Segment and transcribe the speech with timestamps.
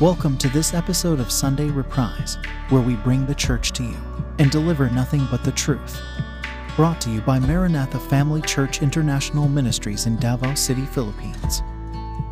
[0.00, 2.38] Welcome to this episode of Sunday Reprise,
[2.70, 3.98] where we bring the church to you
[4.38, 6.00] and deliver nothing but the truth.
[6.74, 11.60] Brought to you by Maranatha Family Church International Ministries in Davao City, Philippines.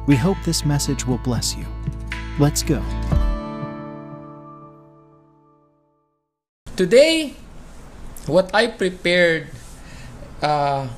[0.07, 1.67] We hope this message will bless you.
[2.39, 2.83] Let's go.
[6.75, 7.37] Today,
[8.25, 9.49] what I prepared
[10.41, 10.89] uh,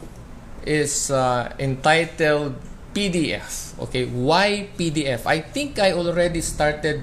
[0.65, 2.55] is uh, entitled
[2.95, 3.79] PDF.
[3.89, 5.27] Okay, why PDF?
[5.27, 7.03] I think I already started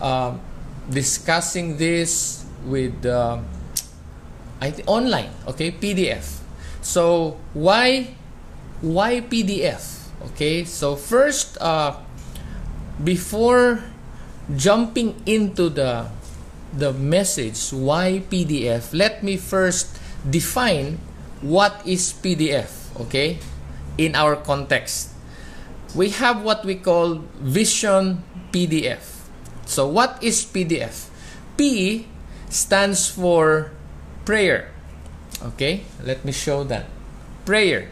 [0.00, 0.34] uh,
[0.90, 3.38] discussing this with uh,
[4.60, 5.30] I th- online.
[5.48, 6.40] Okay, PDF.
[6.80, 8.14] So why
[8.80, 10.12] why PDF?
[10.32, 11.98] Okay, so first uh,
[13.02, 13.82] before
[14.56, 16.08] jumping into the
[16.74, 20.98] the message why PDF, let me first define
[21.42, 22.70] what is PDF.
[23.08, 23.42] Okay,
[23.98, 25.13] in our context
[25.94, 29.30] we have what we call Vision PDF.
[29.64, 31.08] So, what is PDF?
[31.56, 32.06] P
[32.50, 33.70] stands for
[34.24, 34.70] prayer.
[35.54, 36.86] Okay, let me show that.
[37.46, 37.90] Prayer.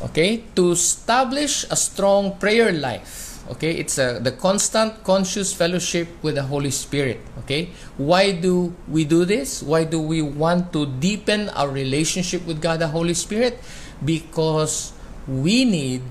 [0.00, 3.30] Okay, to establish a strong prayer life.
[3.50, 7.20] Okay, it's a, the constant conscious fellowship with the Holy Spirit.
[7.44, 9.62] Okay, why do we do this?
[9.62, 13.58] Why do we want to deepen our relationship with God the Holy Spirit?
[14.04, 14.92] Because
[15.26, 16.02] we need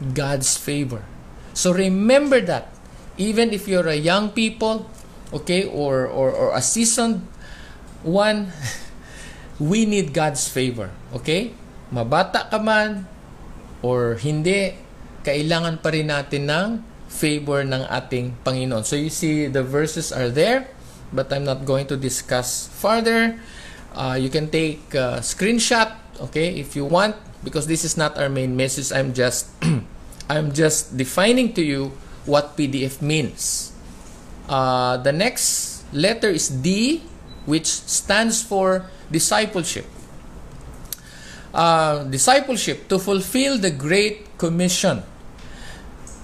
[0.00, 1.04] God's favor.
[1.52, 2.72] So remember that
[3.20, 4.88] even if you're a young people,
[5.32, 7.26] okay, or or, or a seasoned
[8.02, 8.48] one,
[9.60, 11.52] we need God's favor, okay?
[11.92, 13.04] Mabata ka man
[13.84, 14.72] or hindi,
[15.20, 16.68] kailangan pa rin natin ng
[17.10, 18.86] favor ng ating Panginoon.
[18.86, 20.70] So you see the verses are there,
[21.12, 23.36] but I'm not going to discuss further.
[23.92, 25.92] Uh, you can take a screenshot,
[26.30, 28.92] okay, if you want because this is not our main message.
[28.92, 29.50] I'm just
[30.30, 31.92] I'm just defining to you
[32.26, 33.72] what PDF means.
[34.48, 37.02] Uh, the next letter is D,
[37.46, 39.86] which stands for discipleship.
[41.50, 45.02] Uh, discipleship to fulfill the Great Commission,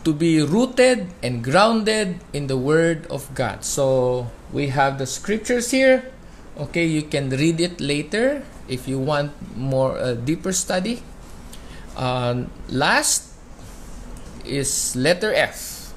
[0.05, 3.65] to be rooted and grounded in the Word of God.
[3.65, 6.13] So we have the scriptures here.
[6.57, 11.03] Okay, you can read it later if you want more uh, deeper study.
[11.97, 13.33] Uh, last
[14.45, 15.93] is letter F,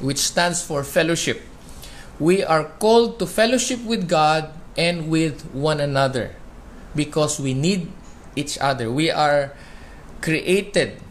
[0.00, 1.42] which stands for fellowship.
[2.18, 6.36] We are called to fellowship with God and with one another
[6.94, 7.90] because we need
[8.36, 8.90] each other.
[8.90, 9.52] We are
[10.22, 11.02] created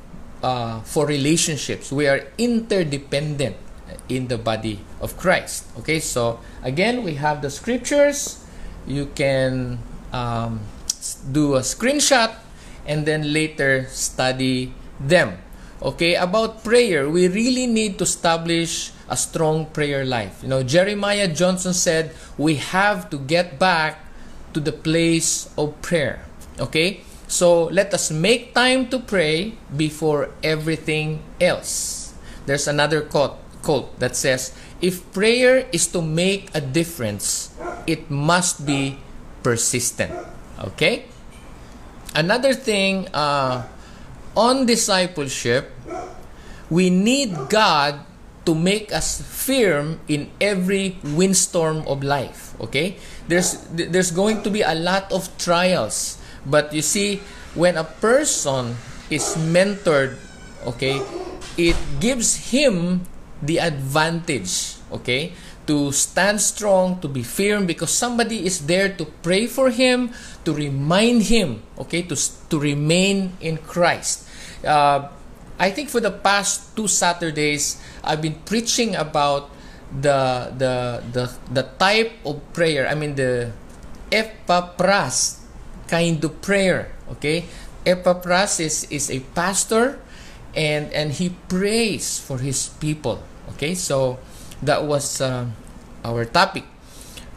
[0.41, 1.91] uh, for relationships.
[1.91, 3.57] We are interdependent
[4.07, 5.66] in the body of Christ.
[5.79, 8.39] Okay, so again, we have the scriptures.
[8.88, 9.79] You can
[10.13, 10.61] um,
[11.31, 12.35] do a screenshot
[12.89, 15.38] and then later study them.
[15.79, 20.41] Okay, about prayer, we really need to establish a strong prayer life.
[20.44, 24.03] You know, Jeremiah Johnson said we have to get back
[24.53, 26.25] to the place of prayer.
[26.59, 27.01] Okay?
[27.29, 32.13] So let us make time to pray before everything else.
[32.45, 34.51] There's another quote, quote that says,
[34.81, 37.53] If prayer is to make a difference,
[37.85, 38.97] it must be
[39.44, 40.11] persistent.
[40.73, 41.06] Okay?
[42.15, 43.67] Another thing, uh,
[44.35, 45.71] on discipleship,
[46.69, 48.05] we need God
[48.45, 52.53] to make us firm in every windstorm of life.
[52.61, 52.97] Okay?
[53.27, 56.17] There's there's going to be a lot of trials.
[56.45, 57.21] But you see,
[57.53, 58.77] when a person
[59.09, 60.17] is mentored,
[60.65, 61.01] okay,
[61.57, 63.05] it gives him
[63.41, 65.33] the advantage, okay,
[65.69, 70.09] to stand strong, to be firm, because somebody is there to pray for him,
[70.41, 72.18] to remind him, okay, to,
[72.50, 74.25] to remain in Christ.
[74.66, 75.13] Uh,
[75.62, 79.53] I think for the past two Saturdays, I've been preaching about
[79.90, 82.88] the the the the type of prayer.
[82.88, 83.51] I mean the
[84.09, 85.44] Epaphras
[85.86, 86.96] kind of prayer.
[87.18, 87.46] Okay,
[87.86, 90.00] Epaphras is is a pastor,
[90.56, 93.19] and and he prays for his people.
[93.54, 94.18] Okay, so
[94.63, 95.44] that was uh,
[96.04, 96.63] our topic.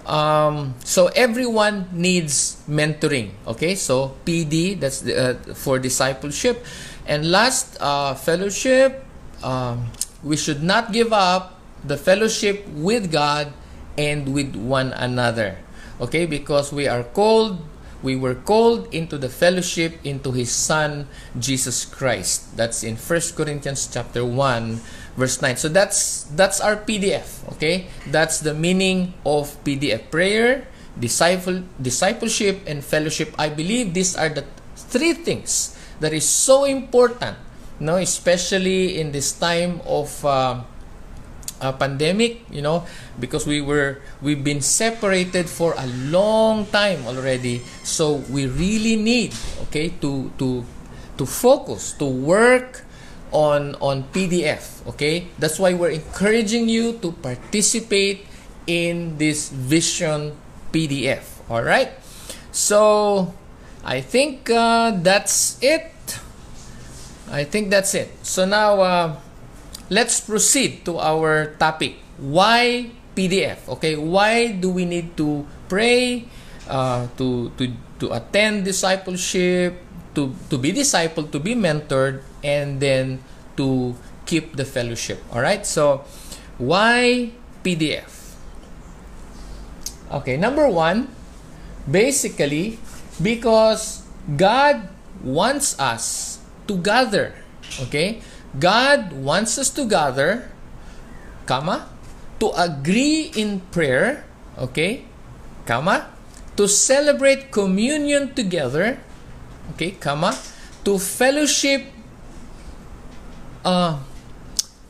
[0.07, 3.31] Um, so everyone needs mentoring.
[3.47, 6.67] Okay, so PD that's the, uh, for discipleship,
[7.07, 9.05] and last uh, fellowship.
[9.43, 9.91] Um,
[10.23, 13.53] we should not give up the fellowship with God
[13.99, 15.59] and with one another.
[16.01, 17.63] Okay, because we are called
[18.03, 21.07] we were called into the fellowship into his son
[21.39, 22.57] Jesus Christ.
[22.57, 24.81] That's in First Corinthians chapter 1
[25.17, 25.57] verse 9.
[25.57, 27.89] So that's that's our PDF, okay?
[28.09, 30.67] That's the meaning of PDF prayer,
[30.99, 33.35] disciple discipleship and fellowship.
[33.39, 34.45] I believe these are the
[34.77, 37.37] three things that is so important,
[37.81, 40.65] no, especially in this time of uh,
[41.61, 42.85] uh, pandemic, you know,
[43.21, 47.63] because we were we've been separated for a long time already.
[47.85, 49.33] So we really need,
[49.69, 50.65] okay, to to
[51.17, 52.83] to focus, to work
[53.33, 55.29] on on PDF, okay?
[55.41, 58.29] That's why we're encouraging you to participate
[58.67, 60.37] in this vision
[60.71, 61.25] PDF.
[61.51, 61.93] All right?
[62.53, 63.33] So
[63.83, 65.91] I think uh, that's it.
[67.33, 68.13] I think that's it.
[68.23, 69.07] So now uh,
[69.89, 71.97] let's proceed to our topic.
[72.21, 73.69] Why PDF?
[73.77, 76.29] Okay, why do we need to pray,
[76.69, 79.81] uh, to, to, to attend discipleship,
[80.15, 83.23] to, to be discipled, to be mentored, and then
[83.57, 83.95] to
[84.27, 85.23] keep the fellowship?
[85.33, 86.05] All right, so
[86.59, 87.33] why
[87.65, 88.37] PDF?
[90.13, 91.09] Okay, number one,
[91.91, 92.79] basically,
[93.23, 94.05] because
[94.37, 94.89] God
[95.25, 97.35] wants us to gather.
[97.81, 98.21] Okay?
[98.59, 100.51] God wants us to gather,
[101.47, 101.89] comma,
[102.41, 104.25] to agree in prayer,
[104.59, 105.05] okay?
[105.65, 106.11] Comma,
[106.57, 108.99] to celebrate communion together,
[109.73, 110.37] okay, comma,
[110.85, 111.89] to fellowship
[113.65, 113.99] uh,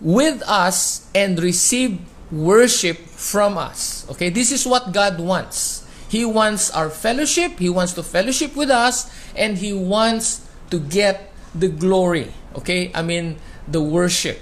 [0.01, 4.09] with us and receive worship from us.
[4.11, 5.87] Okay, this is what God wants.
[6.09, 11.33] He wants our fellowship, He wants to fellowship with us, and He wants to get
[11.55, 12.33] the glory.
[12.57, 13.37] Okay, I mean
[13.69, 14.41] the worship,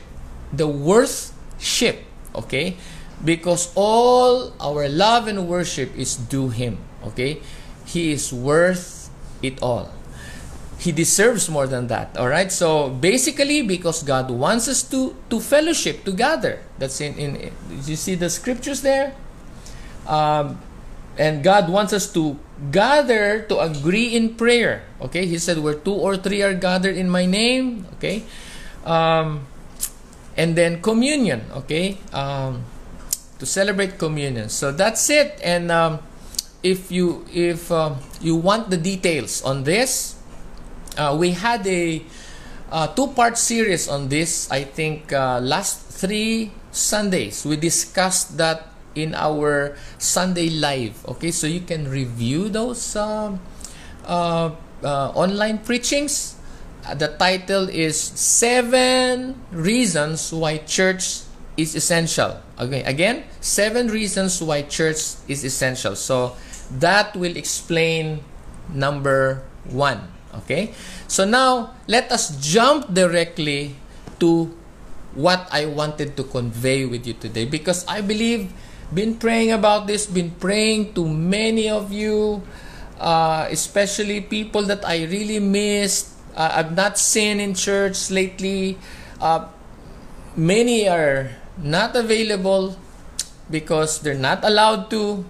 [0.52, 2.02] the worship.
[2.34, 2.76] Okay,
[3.24, 6.78] because all our love and worship is due Him.
[7.04, 7.42] Okay,
[7.86, 9.10] He is worth
[9.42, 9.90] it all.
[10.80, 12.16] He deserves more than that.
[12.16, 12.48] All right.
[12.48, 16.64] So basically, because God wants us to to fellowship together.
[16.80, 17.52] That's in in.
[17.84, 19.12] You see the scriptures there.
[20.08, 20.56] Um,
[21.20, 22.40] and God wants us to
[22.72, 24.88] gather to agree in prayer.
[25.04, 28.24] Okay, He said, "Where two or three are gathered in My name." Okay,
[28.88, 29.44] um,
[30.36, 31.44] and then communion.
[31.64, 32.64] Okay, um,
[33.36, 34.48] to celebrate communion.
[34.48, 35.36] So that's it.
[35.44, 36.00] And um,
[36.64, 40.19] if you if uh, you want the details on this,
[40.96, 42.02] uh, we had a
[42.94, 44.50] two-part series on this.
[44.50, 51.06] I think uh, last three Sundays we discussed that in our Sunday live.
[51.06, 53.40] Okay, so you can review those um,
[54.06, 54.50] uh,
[54.82, 56.36] uh, online preachings.
[56.86, 61.22] Uh, the title is Seven Reasons Why Church
[61.56, 62.40] is Essential.
[62.58, 65.96] Okay, again, seven reasons why church is essential.
[65.96, 66.36] So
[66.78, 68.24] that will explain
[68.72, 70.08] number one.
[70.34, 70.74] Okay?
[71.08, 73.74] So now, let us jump directly
[74.20, 74.54] to
[75.14, 78.52] what I wanted to convey with you today because I believe
[78.94, 82.42] been praying about this, been praying to many of you,
[82.98, 86.14] uh, especially people that I really missed.
[86.34, 88.78] Uh, I've not seen in church lately.
[89.20, 89.46] Uh,
[90.36, 92.76] many are not available
[93.50, 95.24] because they're not allowed to.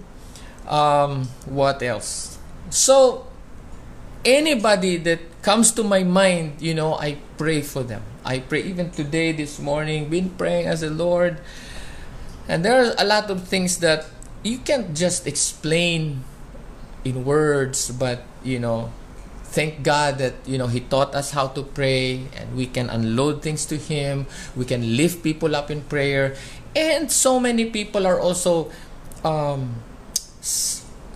[0.69, 2.37] Um, what else?
[2.69, 3.27] So,
[4.25, 8.03] anybody that comes to my mind, you know, I pray for them.
[8.23, 11.41] I pray even today, this morning, been praying as the Lord.
[12.47, 14.05] And there are a lot of things that
[14.43, 16.23] you can't just explain
[17.03, 18.91] in words, but you know,
[19.51, 23.41] thank God that you know He taught us how to pray, and we can unload
[23.41, 24.25] things to Him.
[24.55, 26.35] We can lift people up in prayer,
[26.75, 28.71] and so many people are also
[29.23, 29.81] um,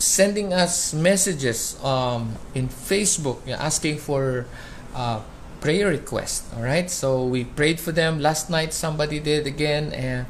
[0.05, 4.45] sending us messages um, in Facebook asking for
[4.93, 5.19] uh,
[5.59, 6.45] prayer requests.
[6.53, 8.69] All right, so we prayed for them last night.
[8.69, 10.29] Somebody did again, and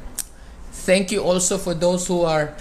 [0.88, 2.56] thank you also for those who are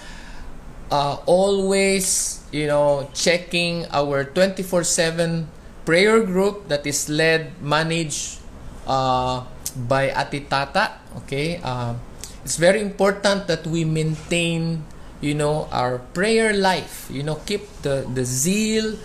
[0.92, 5.48] uh, always you know checking our 24/7
[5.88, 8.44] prayer group that is led managed
[8.84, 9.48] uh,
[9.88, 11.00] by Atitata.
[11.24, 11.96] Okay, uh,
[12.44, 14.84] it's very important that we maintain
[15.22, 18.96] you know our prayer life you know keep the the zeal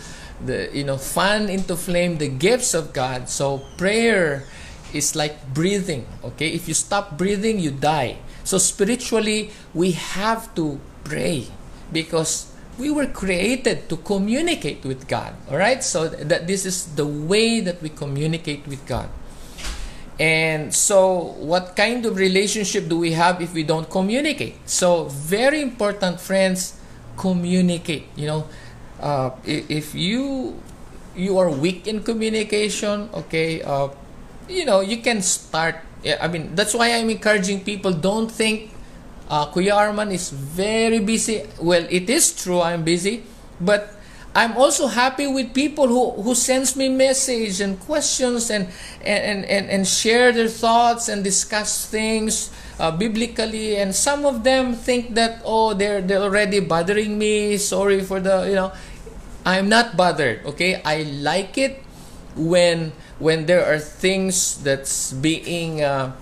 [0.44, 3.28] the you know fan into flame the gifts of god.
[3.28, 4.44] So prayer
[4.92, 6.48] is like breathing okay?
[6.48, 8.18] If you stop breathing you die.
[8.44, 11.46] So spiritually we have to pray
[11.92, 15.84] because we were created to communicate with god all right?
[15.84, 19.08] So that this is the way that we communicate with god
[20.20, 24.60] and so, what kind of relationship do we have if we don't communicate?
[24.68, 26.76] So, very important, friends,
[27.16, 28.04] communicate.
[28.16, 28.40] You know,
[29.00, 30.60] uh, if you
[31.16, 33.88] you are weak in communication, okay, uh,
[34.46, 35.76] you know, you can start.
[36.04, 37.92] I mean, that's why I'm encouraging people.
[37.96, 38.76] Don't think
[39.32, 41.48] uh, Kuya Arman is very busy.
[41.56, 42.60] Well, it is true.
[42.60, 43.24] I'm busy,
[43.58, 43.88] but
[44.34, 48.68] I'm also happy with people who, who sends me message and questions and,
[49.02, 53.76] and, and, and share their thoughts and discuss things uh, biblically.
[53.76, 57.56] And some of them think that, oh, they're, they're already bothering me.
[57.56, 58.72] Sorry for the, you know.
[59.44, 60.82] I'm not bothered, okay?
[60.84, 61.82] I like it
[62.36, 66.12] when when there are things that's being uh,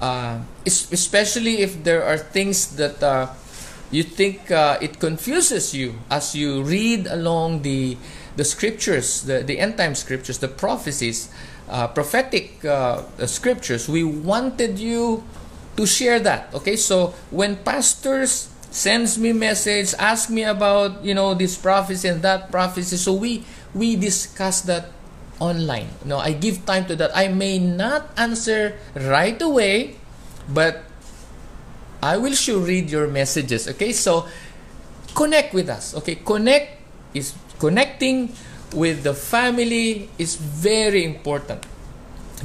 [0.00, 3.28] uh, especially if there are things that uh,
[3.90, 7.96] you think uh, it confuses you as you read along the
[8.36, 11.28] the scriptures, the, the end time scriptures, the prophecies,
[11.68, 13.88] uh, prophetic uh, scriptures.
[13.88, 15.24] We wanted you
[15.76, 16.54] to share that.
[16.54, 22.22] Okay, so when pastors sends me message, ask me about you know this prophecy and
[22.22, 23.44] that prophecy, so we
[23.74, 24.94] we discuss that
[25.40, 25.88] online.
[26.04, 27.10] Know, I give time to that.
[27.16, 29.96] I may not answer right away,
[30.48, 30.84] but
[32.02, 33.68] I will sure read your messages.
[33.68, 34.26] Okay, so
[35.14, 35.94] connect with us.
[35.96, 36.80] Okay, connect
[37.12, 38.32] is connecting
[38.72, 41.66] with the family is very important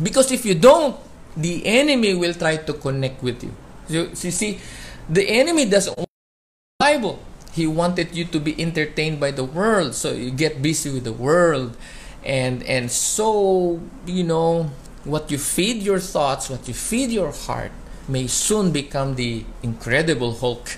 [0.01, 0.97] because if you don't,
[1.37, 3.53] the enemy will try to connect with you.
[3.87, 4.59] You, you see,
[5.07, 7.19] the enemy doesn't want the Bible.
[7.53, 11.13] He wanted you to be entertained by the world, so you get busy with the
[11.13, 11.77] world,
[12.25, 14.71] and and so you know
[15.05, 17.71] what you feed your thoughts, what you feed your heart
[18.07, 20.77] may soon become the incredible Hulk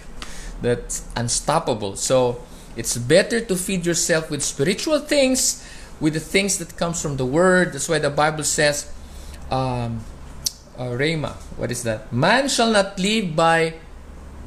[0.62, 1.96] that's unstoppable.
[1.96, 2.42] So
[2.76, 5.66] it's better to feed yourself with spiritual things,
[6.00, 7.74] with the things that comes from the Word.
[7.74, 8.92] That's why the Bible says,
[9.52, 10.04] um,
[10.78, 12.14] uh, Rhema, what is that?
[12.14, 13.74] Man shall not live by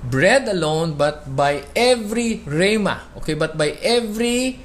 [0.05, 3.01] bread alone, but by every Rhema.
[3.19, 4.61] Okay, but by every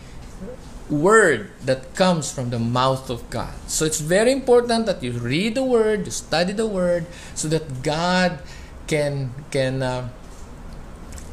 [0.89, 3.53] word that comes from the mouth of God.
[3.67, 7.81] So it's very important that you read the word, you study the word, so that
[7.81, 8.39] God
[8.87, 10.09] can can uh,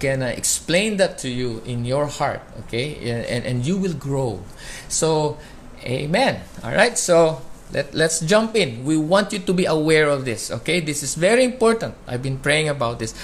[0.01, 2.41] can uh, explain that to you in your heart.
[2.67, 2.97] Okay,
[3.29, 4.41] and and you will grow.
[4.89, 5.39] So,
[5.85, 6.43] Amen.
[6.63, 6.97] All right.
[6.97, 7.43] So
[7.73, 8.85] let let's jump in.
[8.85, 10.51] We want you to be aware of this.
[10.51, 11.95] Okay, this is very important.
[12.07, 13.15] I've been praying about this.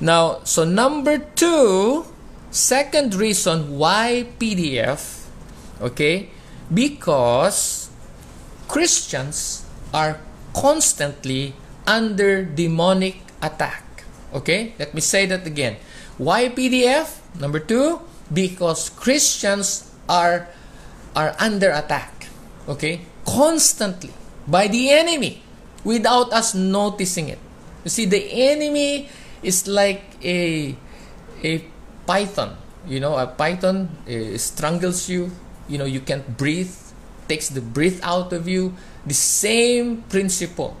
[0.00, 2.06] Now, so number two,
[2.50, 5.17] second reason why PDF
[5.80, 6.28] Okay?
[6.72, 7.90] Because
[8.68, 10.20] Christians are
[10.52, 11.54] constantly
[11.86, 14.04] under demonic attack.
[14.34, 14.74] Okay?
[14.78, 15.76] Let me say that again.
[16.18, 17.22] Why PDF?
[17.38, 18.00] Number two,
[18.32, 20.48] because Christians are
[21.16, 22.28] are under attack.
[22.68, 23.06] Okay?
[23.24, 24.10] Constantly
[24.46, 25.42] by the enemy
[25.84, 27.40] without us noticing it.
[27.84, 29.08] You see, the enemy
[29.42, 30.74] is like a
[31.44, 31.64] a
[32.04, 32.56] python.
[32.88, 35.30] You know, a python uh, strangles you
[35.68, 36.72] you know you can't breathe
[37.28, 38.74] takes the breath out of you.
[39.06, 40.74] The same principle.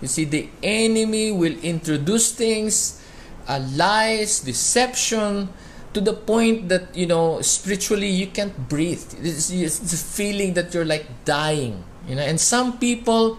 [0.00, 3.00] You see the enemy will introduce things
[3.46, 5.48] uh, lies deception
[5.92, 9.04] to the point that you know spiritually you can't breathe.
[9.20, 12.22] It's, it's a feeling that you're like dying you know.
[12.22, 13.38] And some people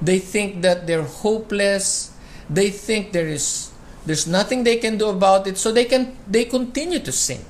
[0.00, 2.14] they think that they're hopeless.
[2.48, 3.70] They think there is
[4.06, 5.58] there's nothing they can do about it.
[5.58, 7.44] So they can they continue to sin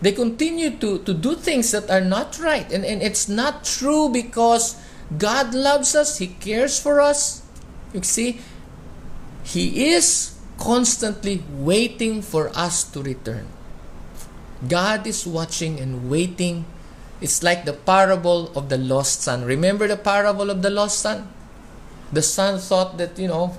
[0.00, 2.70] they continue to, to do things that are not right.
[2.72, 4.76] And, and it's not true because
[5.16, 7.42] God loves us, He cares for us.
[7.92, 8.40] You see,
[9.44, 13.46] He is constantly waiting for us to return.
[14.68, 16.64] God is watching and waiting.
[17.20, 19.44] It's like the parable of the lost son.
[19.44, 21.28] Remember the parable of the lost son?
[22.12, 23.56] The son thought that, you know,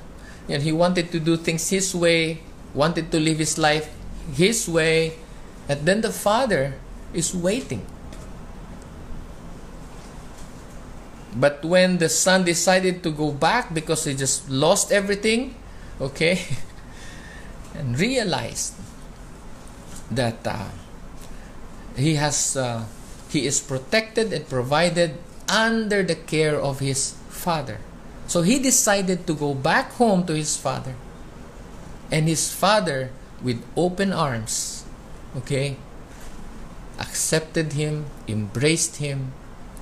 [0.47, 2.41] know he wanted to do things his way,
[2.73, 3.93] wanted to live his life
[4.33, 5.13] his way,
[5.67, 6.75] and then the father
[7.13, 7.85] is waiting.
[11.35, 15.55] But when the son decided to go back because he just lost everything,
[16.01, 16.41] okay,
[17.75, 18.73] and realized
[20.09, 20.73] that uh,
[21.95, 22.85] he has uh,
[23.29, 25.19] he is protected and provided
[25.49, 27.79] under the care of his father.
[28.27, 30.95] So he decided to go back home to his father.
[32.11, 33.11] And his father,
[33.43, 34.76] with open arms,
[35.35, 35.77] okay,
[36.99, 39.33] accepted him, embraced him,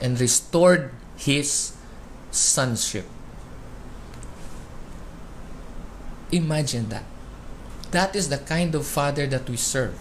[0.01, 1.73] and restored his
[2.31, 3.05] sonship.
[6.31, 7.03] Imagine that.
[7.91, 9.95] That is the kind of father that we serve.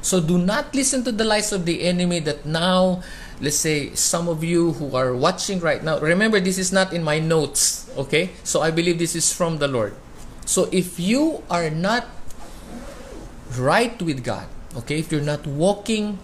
[0.00, 3.02] So do not listen to the lies of the enemy that now,
[3.40, 7.02] let's say, some of you who are watching right now, remember this is not in
[7.02, 8.30] my notes, okay?
[8.42, 9.94] So I believe this is from the Lord.
[10.46, 12.06] So if you are not
[13.58, 16.18] right with God, okay if you're not walking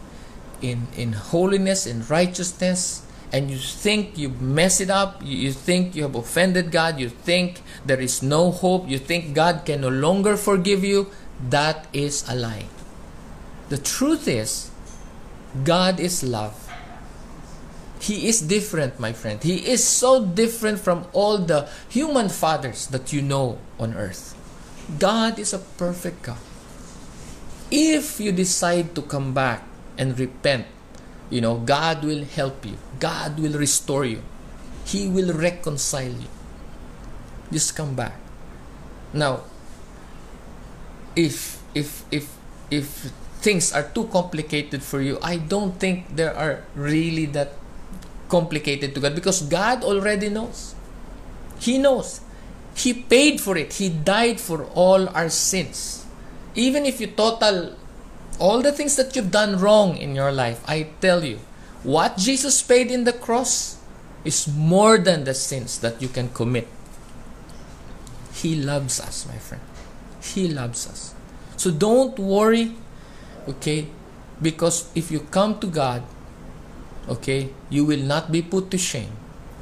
[0.63, 5.97] in in holiness and righteousness and you think you mess it up you, you think
[5.97, 9.89] you have offended god you think there is no hope you think god can no
[9.89, 11.11] longer forgive you
[11.51, 12.67] that is a lie
[13.69, 14.71] the truth is
[15.63, 16.59] God is love.
[18.01, 19.43] He is different, my friend.
[19.43, 24.35] He is so different from all the human fathers that you know on earth.
[24.99, 26.43] God is a perfect God.
[27.71, 29.65] If you decide to come back
[29.97, 30.67] and repent,
[31.31, 32.77] you know, God will help you.
[33.01, 34.23] God will restore you.
[34.85, 36.31] He will reconcile you.
[37.51, 38.21] Just come back.
[39.13, 39.47] Now,
[41.17, 42.35] if if if
[42.71, 47.55] if things are too complicated for you, I don't think there are really that
[48.29, 50.75] complicated to God because God already knows.
[51.61, 52.21] He knows.
[52.75, 53.75] He paid for it.
[53.75, 56.04] He died for all our sins.
[56.55, 57.75] Even if you total
[58.39, 61.39] all the things that you've done wrong in your life, I tell you,
[61.83, 63.79] what Jesus paid in the cross
[64.25, 66.67] is more than the sins that you can commit.
[68.33, 69.63] He loves us, my friend.
[70.23, 71.15] He loves us.
[71.57, 72.75] So don't worry,
[73.49, 73.89] okay?
[74.41, 76.03] Because if you come to God,
[77.09, 79.13] okay, you will not be put to shame.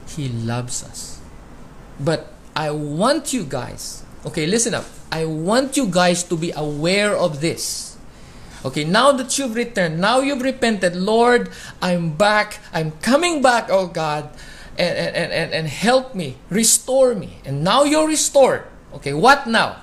[0.08, 1.20] He loves us.
[2.00, 4.84] But I want you guys, okay, listen up.
[5.10, 7.92] I want you guys to be aware of this.
[8.64, 11.50] Okay, now that you've returned, now you've repented, Lord,
[11.82, 12.60] I'm back.
[12.72, 14.30] I'm coming back, oh God,
[14.78, 17.42] and, and, and, and help me, restore me.
[17.44, 18.62] And now you're restored.
[18.94, 19.82] Okay, what now?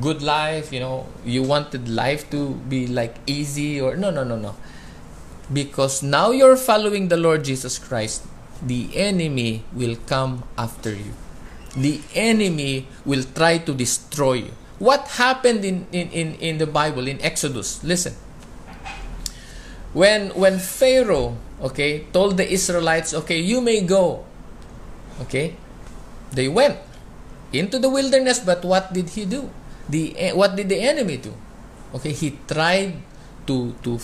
[0.00, 4.36] Good life, you know, you wanted life to be like easy or no, no, no,
[4.36, 4.56] no.
[5.52, 8.26] Because now you're following the Lord Jesus Christ,
[8.60, 11.14] the enemy will come after you.
[11.76, 14.52] The enemy will try to destroy you.
[14.78, 17.84] What happened in, in, in, in the Bible, in Exodus?
[17.84, 18.14] Listen.
[19.92, 24.24] When, when Pharaoh, okay, told the Israelites, okay, you may go,
[25.22, 25.56] okay,
[26.32, 26.78] they went
[27.52, 29.48] into the wilderness, but what did he do?
[29.88, 31.32] The, what did the enemy do?
[31.94, 32.96] Okay, he tried
[33.46, 33.98] to, to,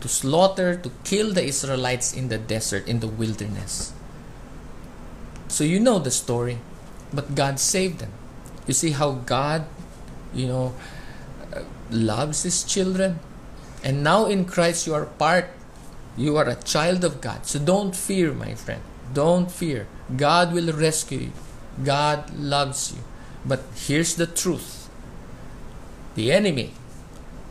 [0.00, 3.92] to slaughter, to kill the Israelites in the desert, in the wilderness.
[5.48, 6.58] So you know the story.
[7.12, 8.12] But God saved them.
[8.66, 9.66] You see how God
[10.36, 10.74] you know,
[11.90, 13.18] loves his children.
[13.82, 15.50] And now in Christ you are part,
[16.16, 17.46] you are a child of God.
[17.46, 18.82] So don't fear, my friend.
[19.12, 19.86] Don't fear.
[20.16, 21.32] God will rescue you.
[21.84, 23.02] God loves you.
[23.44, 24.88] But here's the truth
[26.14, 26.72] the enemy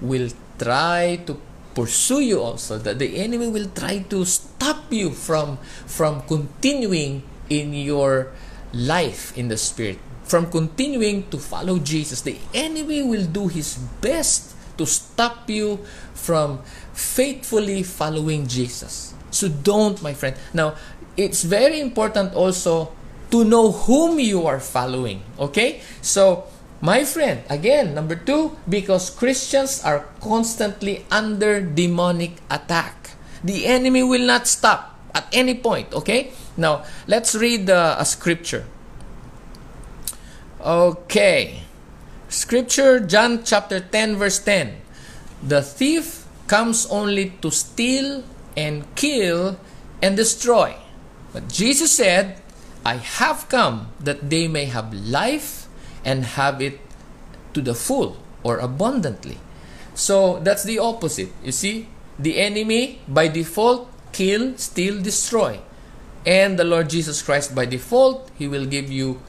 [0.01, 1.39] will try to
[1.75, 7.73] pursue you also that the enemy will try to stop you from from continuing in
[7.73, 8.31] your
[8.75, 12.21] life in the spirit from continuing to follow Jesus.
[12.21, 15.79] The enemy will do his best to stop you
[16.13, 16.59] from
[16.91, 19.15] faithfully following Jesus.
[19.31, 20.35] So don't, my friend.
[20.53, 20.75] Now,
[21.15, 22.91] it's very important also
[23.31, 25.23] to know whom you are following.
[25.39, 25.81] Okay?
[26.01, 26.45] So,
[26.81, 33.15] my friend, again, number two, because Christians are constantly under demonic attack.
[33.43, 35.93] The enemy will not stop at any point.
[35.93, 36.31] Okay?
[36.57, 38.65] Now, let's read uh, a scripture.
[40.61, 41.61] Okay.
[42.29, 44.81] Scripture, John chapter 10, verse 10.
[45.43, 48.23] The thief comes only to steal
[48.57, 49.59] and kill
[50.01, 50.75] and destroy.
[51.33, 52.41] But Jesus said,
[52.85, 55.67] I have come that they may have life
[56.03, 56.79] and have it
[57.53, 59.39] to the full or abundantly.
[59.95, 61.31] So that's the opposite.
[61.43, 61.89] You see,
[62.19, 65.59] the enemy by default kill, steal, destroy.
[66.25, 69.21] And the Lord Jesus Christ by default, he will give you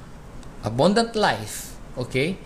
[0.65, 2.37] abundant life okay?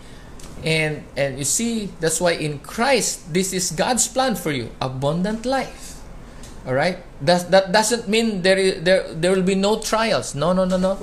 [0.63, 5.45] And and you see that's why in Christ this is God's plan for you abundant
[5.45, 5.99] life
[6.67, 7.01] all right?
[7.21, 10.77] That that doesn't mean there is there there will be no trials no no no
[10.77, 10.97] no.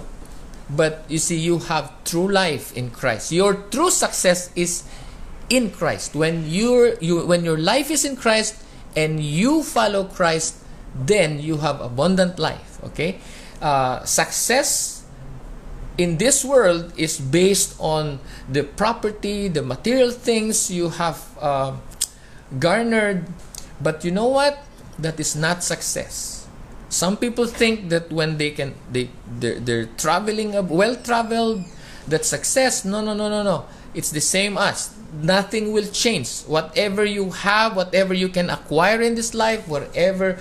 [0.68, 3.32] But you see you have true life in Christ.
[3.32, 4.84] Your true success is
[5.48, 6.12] in Christ.
[6.14, 8.60] When you're you when your life is in Christ
[8.94, 10.62] and you follow Christ
[10.94, 13.20] then you have abundant life okay
[13.60, 15.04] uh, success
[15.98, 21.74] in this world is based on the property, the material things you have uh,
[22.58, 23.26] garnered.
[23.82, 24.58] But you know what?
[24.98, 26.46] That is not success.
[26.88, 31.64] Some people think that when they can, they they're, they're traveling, well traveled,
[32.06, 32.84] that success.
[32.84, 33.66] No, no, no, no, no.
[33.92, 36.42] It's the same as nothing will change.
[36.42, 40.38] Whatever you have, whatever you can acquire in this life, whatever.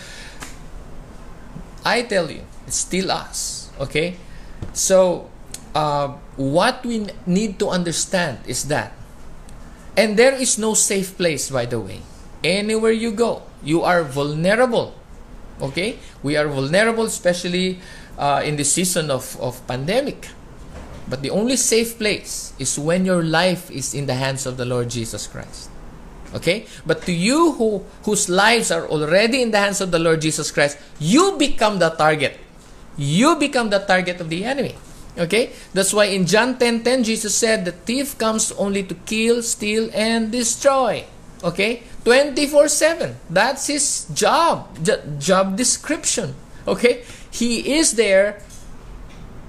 [1.84, 3.72] I tell you, it's still us.
[3.80, 4.18] Okay,
[4.74, 5.30] so
[5.74, 8.94] uh, what we need to understand is that,
[9.96, 12.02] and there is no safe place, by the way.
[12.44, 14.94] Anywhere you go, you are vulnerable.
[15.62, 15.98] Okay?
[16.22, 17.80] We are vulnerable, especially
[18.18, 20.30] uh, in the season of, of pandemic.
[21.10, 24.66] But the only safe place is when your life is in the hands of the
[24.66, 25.70] Lord Jesus Christ.
[26.36, 26.66] Okay?
[26.86, 30.52] But to you who whose lives are already in the hands of the Lord Jesus
[30.52, 32.38] Christ, you become the target.
[32.98, 34.76] You become the target of the enemy.
[35.18, 35.52] Okay?
[35.74, 39.42] That's why in John 10:10 10, 10, Jesus said the thief comes only to kill,
[39.42, 41.06] steal and destroy.
[41.44, 41.84] Okay?
[42.04, 43.16] 24/7.
[43.30, 44.74] That's his job,
[45.20, 46.36] job description.
[46.68, 47.06] Okay?
[47.30, 48.42] He is there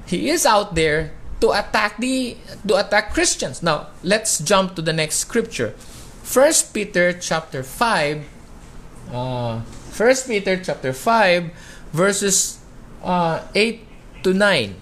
[0.08, 3.62] he is out there to attack the to attack Christians.
[3.62, 5.76] Now, let's jump to the next scripture.
[6.24, 8.24] First Peter chapter 5
[9.12, 11.48] uh, 1 Peter chapter 5
[11.92, 12.57] verses
[13.02, 13.86] uh, 8
[14.22, 14.74] to 9.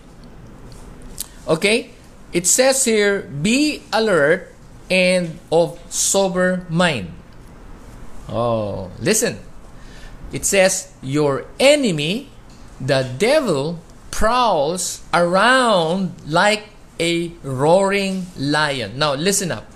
[1.49, 1.91] Okay?
[2.33, 4.53] It says here, be alert
[4.91, 7.13] and of sober mind.
[8.29, 9.39] Oh, listen.
[10.33, 12.29] It says, your enemy,
[12.81, 13.79] the devil,
[14.11, 16.65] prowls around like
[16.99, 18.99] a roaring lion.
[18.99, 19.71] Now, listen up.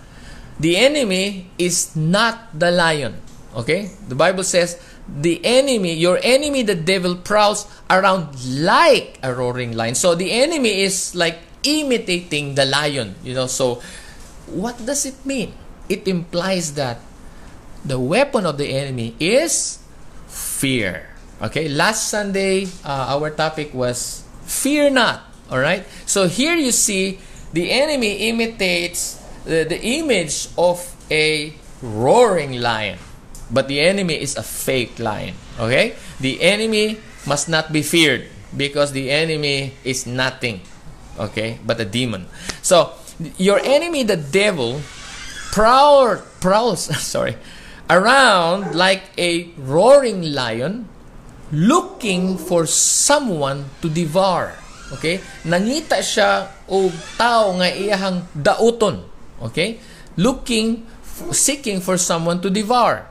[0.59, 3.21] The enemy is not the lion.
[3.55, 3.91] Okay?
[4.09, 4.81] The Bible says,
[5.17, 9.95] the enemy, your enemy, the devil, prowls around like a roaring lion.
[9.95, 13.47] So the enemy is like imitating the lion, you know.
[13.47, 13.83] So
[14.47, 15.55] what does it mean?
[15.89, 17.01] It implies that
[17.85, 19.79] the weapon of the enemy is
[20.29, 21.09] fear.
[21.43, 25.25] Okay, last Sunday, uh, our topic was fear not.
[25.51, 27.19] All right, so here you see
[27.53, 30.79] the enemy imitates the, the image of
[31.11, 32.99] a roaring lion,
[33.51, 35.35] but the enemy is a fake lion.
[35.59, 40.63] Okay, the enemy must not be feared because the enemy is nothing
[41.21, 41.61] okay?
[41.65, 42.27] But a demon.
[42.65, 42.97] So
[43.37, 44.81] your enemy the devil
[45.53, 47.37] prowl, prowls sorry
[47.91, 50.89] around like a roaring lion
[51.53, 54.55] looking for someone to devour
[54.95, 55.21] okay?
[55.45, 59.05] Nangita siya og tao nga iyahang dauton
[59.43, 59.83] okay?
[60.17, 60.87] Looking
[61.35, 63.10] seeking for someone to devour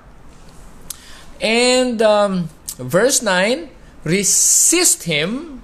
[1.42, 3.70] and um, verse 9
[4.04, 5.62] resist him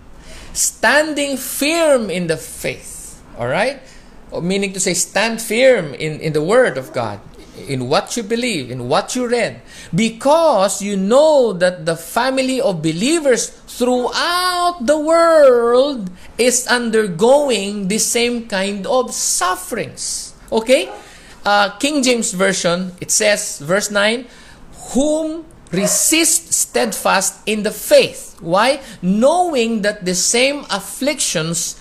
[0.54, 3.22] standing firm in the faith.
[3.38, 3.82] All right?
[4.32, 7.20] Meaning to say, stand firm in, in the Word of God,
[7.68, 9.62] in what you believe, in what you read,
[9.94, 18.48] because you know that the family of believers throughout the world is undergoing the same
[18.48, 20.34] kind of sufferings.
[20.52, 20.92] Okay?
[21.46, 24.26] Uh, King James Version, it says, verse 9,
[24.92, 28.40] whom resist steadfast in the faith.
[28.40, 28.82] Why?
[29.02, 31.76] Knowing that the same afflictions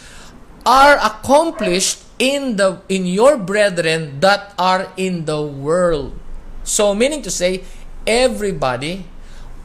[0.67, 6.15] are accomplished in the in your brethren that are in the world.
[6.63, 7.65] So meaning to say
[8.07, 9.07] everybody,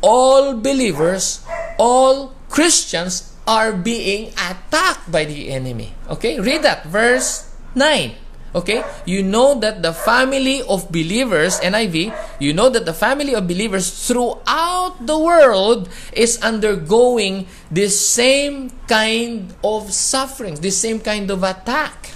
[0.02, 1.46] all believers,
[1.78, 5.96] all Christians are being attacked by the enemy.
[6.10, 6.40] Okay?
[6.40, 8.29] Read that verse 9.
[8.56, 8.84] Okay?
[9.06, 14.08] You know that the family of believers, NIV, you know that the family of believers
[14.08, 22.12] throughout the world is undergoing this same kind of sufferings, this same kind of attack.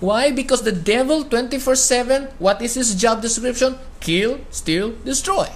[0.00, 0.30] Why?
[0.30, 3.76] Because the devil 24-7, what is his job description?
[4.00, 5.48] Kill, steal, destroy.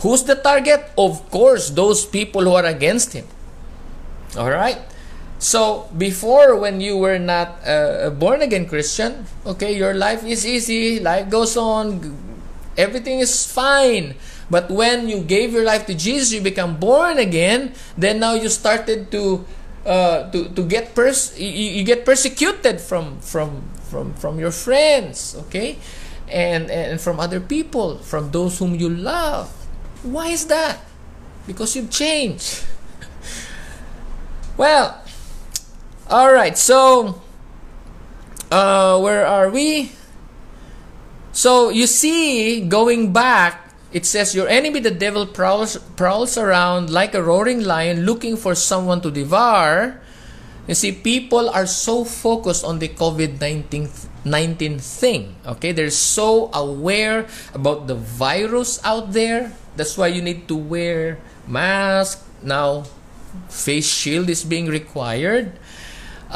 [0.00, 0.92] Who's the target?
[0.96, 3.26] Of course, those people who are against him.
[4.36, 4.78] Alright?
[5.46, 10.98] So before, when you were not a born again Christian, okay, your life is easy,
[10.98, 12.02] life goes on,
[12.74, 14.18] everything is fine.
[14.50, 17.78] But when you gave your life to Jesus, you become born again.
[17.94, 19.46] Then now you started to
[19.86, 25.38] uh, to to get pers you, you get persecuted from from from from your friends,
[25.46, 25.78] okay,
[26.26, 29.46] and and from other people, from those whom you love.
[30.02, 30.82] Why is that?
[31.46, 32.66] Because you've changed.
[34.58, 35.05] well
[36.08, 37.20] all right, so
[38.50, 39.90] uh, where are we?
[41.32, 47.14] So you see, going back, it says, Your enemy, the devil, prowls, prowls around like
[47.14, 50.00] a roaring lion looking for someone to devour.
[50.66, 55.36] You see, people are so focused on the COVID 19 thing.
[55.46, 59.52] Okay, they're so aware about the virus out there.
[59.76, 62.26] That's why you need to wear mask.
[62.42, 62.84] Now,
[63.48, 65.52] face shield is being required.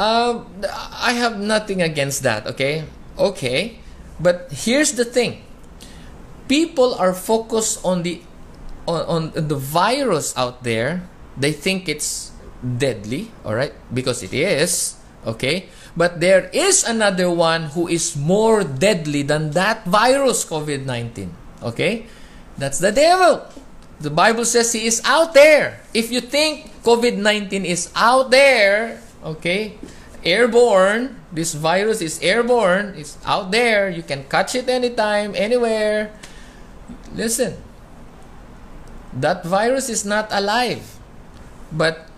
[0.01, 0.49] Uh,
[0.97, 2.89] I have nothing against that, okay?
[3.21, 3.85] Okay.
[4.17, 5.45] But here's the thing.
[6.49, 8.25] People are focused on the
[8.89, 11.05] on, on the virus out there.
[11.37, 12.33] They think it's
[12.65, 13.77] deadly, all right?
[13.93, 14.97] Because it is,
[15.29, 15.69] okay?
[15.93, 21.29] But there is another one who is more deadly than that virus COVID-19,
[21.77, 22.09] okay?
[22.57, 23.45] That's the devil.
[24.01, 25.85] The Bible says he is out there.
[25.93, 29.79] If you think COVID-19 is out there, okay
[30.25, 36.13] airborne this virus is airborne it's out there you can catch it anytime anywhere
[37.15, 37.57] listen,
[39.13, 40.99] that virus is not alive.
[41.73, 42.09] But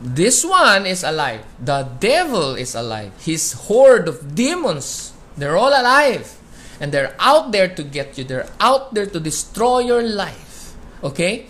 [0.00, 1.44] this one is alive.
[1.58, 3.12] The devil is alive.
[3.20, 6.38] His horde of demons, they're all alive.
[6.80, 8.24] And they're out there to get you.
[8.24, 10.74] They're out there to destroy your life.
[11.02, 11.46] Okay?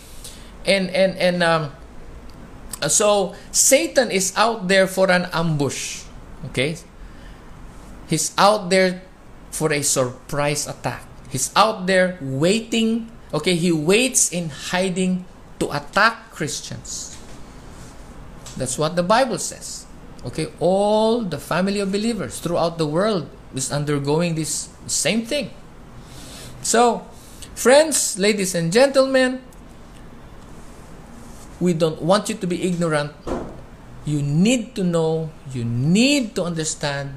[0.65, 1.73] And and and um
[2.83, 6.03] Uh, so Satan is out there for an ambush.
[6.51, 6.77] Okay?
[8.11, 9.01] He's out there
[9.55, 11.07] for a surprise attack.
[11.31, 13.09] He's out there waiting.
[13.33, 15.25] Okay, he waits in hiding
[15.61, 17.17] to attack Christians.
[18.59, 19.87] That's what the Bible says.
[20.27, 25.51] Okay, all the family of believers throughout the world is undergoing this same thing.
[26.61, 27.07] So,
[27.55, 29.41] friends, ladies and gentlemen,
[31.63, 33.15] we don't want you to be ignorant.
[34.05, 37.15] You need to know, you need to understand,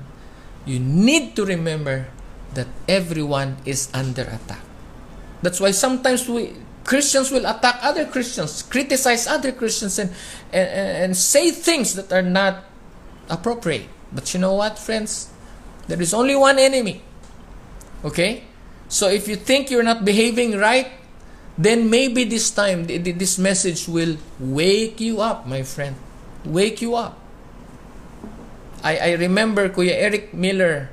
[0.70, 2.06] you need to remember
[2.54, 4.62] that everyone is under attack.
[5.42, 6.54] That's why sometimes we
[6.86, 10.14] Christians will attack other Christians, criticize other Christians, and,
[10.54, 12.64] and, and say things that are not
[13.28, 13.90] appropriate.
[14.14, 15.34] But you know what, friends?
[15.88, 17.02] There is only one enemy.
[18.06, 18.44] Okay?
[18.88, 20.94] So if you think you're not behaving right,
[21.58, 25.96] then maybe this time this message will wake you up, my friend.
[26.44, 27.18] Wake you up.
[28.84, 30.90] I, I remember Kuya Eric Miller,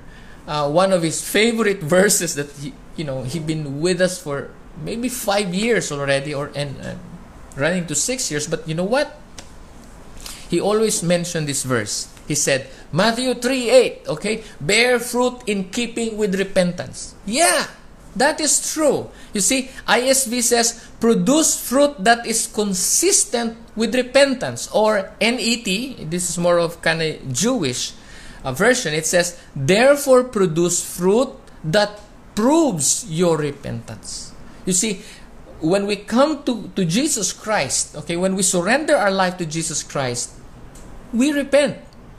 [0.47, 4.51] uh, one of his favorite verses that he, you know he been with us for
[4.81, 6.95] maybe five years already, or and uh,
[7.57, 8.47] running to six years.
[8.47, 9.19] But you know what?
[10.49, 12.09] He always mentioned this verse.
[12.29, 13.71] He said, Matthew 3
[14.05, 17.15] 8, okay, bear fruit in keeping with repentance.
[17.27, 17.67] Yeah,
[18.17, 19.09] that is true.
[19.33, 24.69] You see, ISV says, produce fruit that is consistent with repentance.
[24.73, 25.65] Or NET,
[26.11, 27.93] this is more of kind of Jewish
[28.45, 28.93] uh, version.
[28.93, 31.31] It says, therefore produce fruit
[31.65, 32.01] that
[32.35, 34.33] proves your repentance.
[34.67, 35.03] You see,
[35.61, 39.83] when we come to, to Jesus Christ, okay, when we surrender our life to Jesus
[39.83, 40.35] Christ,
[41.13, 41.79] we repent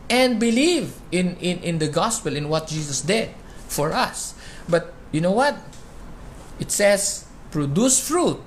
[0.10, 3.30] and believe in, in, in the gospel, in what Jesus did
[3.68, 4.34] for us.
[4.68, 5.58] But you know what?
[6.64, 8.40] It says, produce fruit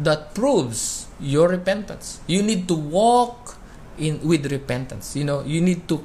[0.00, 2.24] that proves your repentance.
[2.26, 3.60] You need to walk
[4.00, 5.12] in with repentance.
[5.12, 6.00] You know, you need to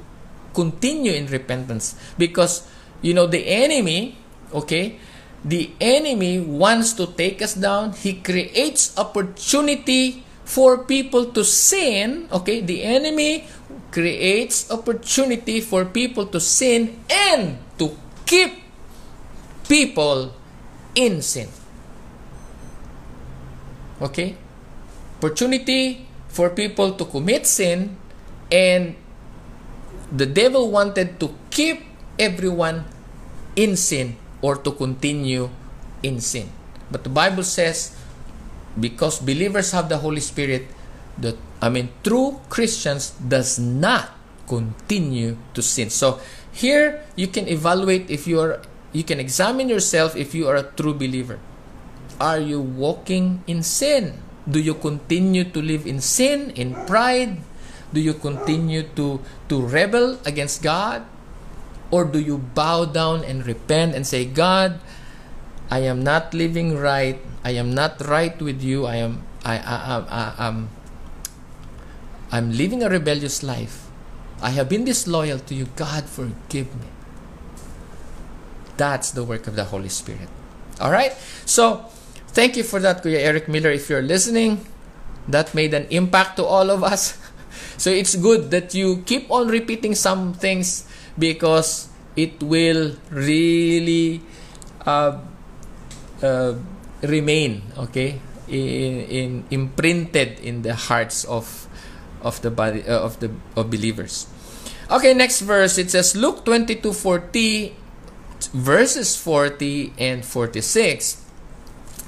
[0.52, 2.68] continue in repentance because
[3.00, 4.20] you know the enemy,
[4.52, 5.00] okay?
[5.40, 7.96] The enemy wants to take us down.
[7.96, 12.60] He creates opportunity for people to sin, okay?
[12.60, 13.48] The enemy
[13.90, 18.60] creates opportunity for people to sin and to keep
[19.64, 20.36] people
[20.94, 21.48] in sin.
[24.00, 24.36] Okay?
[25.18, 27.96] Opportunity for people to commit sin
[28.50, 28.96] and
[30.10, 31.84] the devil wanted to keep
[32.18, 32.84] everyone
[33.54, 35.50] in sin or to continue
[36.02, 36.48] in sin.
[36.90, 37.94] But the Bible says
[38.78, 40.66] because believers have the Holy Spirit,
[41.18, 44.10] that I mean true Christians does not
[44.46, 45.90] continue to sin.
[45.90, 46.20] So
[46.52, 50.66] here you can evaluate if you are you can examine yourself if you are a
[50.74, 51.38] true believer.
[52.20, 54.18] Are you walking in sin?
[54.48, 57.38] Do you continue to live in sin, in pride?
[57.94, 61.06] Do you continue to to rebel against God?
[61.90, 64.78] Or do you bow down and repent and say, God,
[65.70, 67.18] I am not living right.
[67.42, 68.86] I am not right with you.
[68.86, 70.58] I am I I, I, I I'm
[72.30, 73.90] I'm living a rebellious life.
[74.42, 75.66] I have been disloyal to you.
[75.74, 76.99] God, forgive me.
[78.80, 80.32] That's the work of the Holy Spirit.
[80.80, 81.12] All right?
[81.44, 81.84] So,
[82.32, 83.68] thank you for that, Kuya Eric Miller.
[83.68, 84.64] If you're listening,
[85.28, 87.12] that made an impact to all of us.
[87.76, 90.88] so, it's good that you keep on repeating some things
[91.20, 94.24] because it will really
[94.88, 95.20] uh,
[96.24, 96.56] uh,
[97.04, 98.16] remain, okay,
[98.48, 101.68] in, in imprinted in the hearts of
[102.24, 103.28] of the body uh, of the
[103.60, 104.24] of believers.
[104.90, 107.79] Okay, next verse it says Luke 22 40
[108.48, 111.24] verses 40 and 46.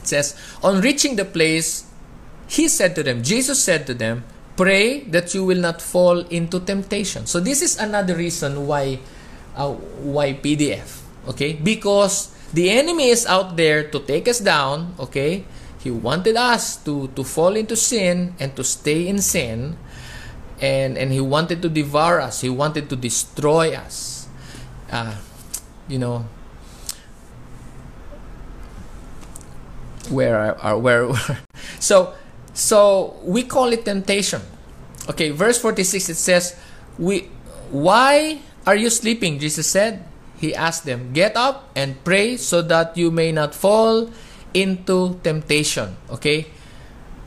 [0.01, 1.87] It says, On reaching the place,
[2.49, 4.25] he said to them, Jesus said to them,
[4.57, 7.27] Pray that you will not fall into temptation.
[7.27, 9.01] So this is another reason why
[9.57, 9.73] uh,
[10.05, 11.01] why PDF.
[11.29, 11.55] Okay?
[11.55, 15.45] Because the enemy is out there to take us down, okay?
[15.81, 19.81] He wanted us to to fall into sin and to stay in sin
[20.63, 24.29] and and he wanted to devour us he wanted to destroy us
[24.95, 25.19] uh,
[25.89, 26.25] you know
[30.11, 31.09] where are, are uh, where
[31.79, 32.15] so
[32.53, 34.43] so we call it temptation
[35.09, 36.59] okay verse 46 it says
[36.99, 37.31] we
[37.71, 40.05] why are you sleeping jesus said
[40.39, 44.11] he asked them get up and pray so that you may not fall
[44.55, 45.97] into temptation.
[46.11, 46.47] Okay?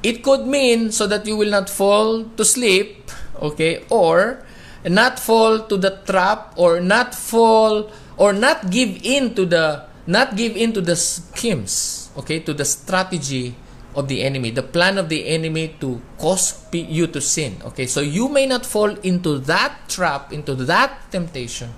[0.04, 3.10] It could mean so that you will not fall to sleep,
[3.42, 4.46] okay, or
[4.86, 10.36] not fall to the trap or not fall or not give in to the not
[10.38, 13.56] give in to the schemes, okay, to the strategy
[13.96, 17.58] of the enemy, the plan of the enemy to cause you to sin.
[17.66, 21.74] Okay, so you may not fall into that trap, into that temptation,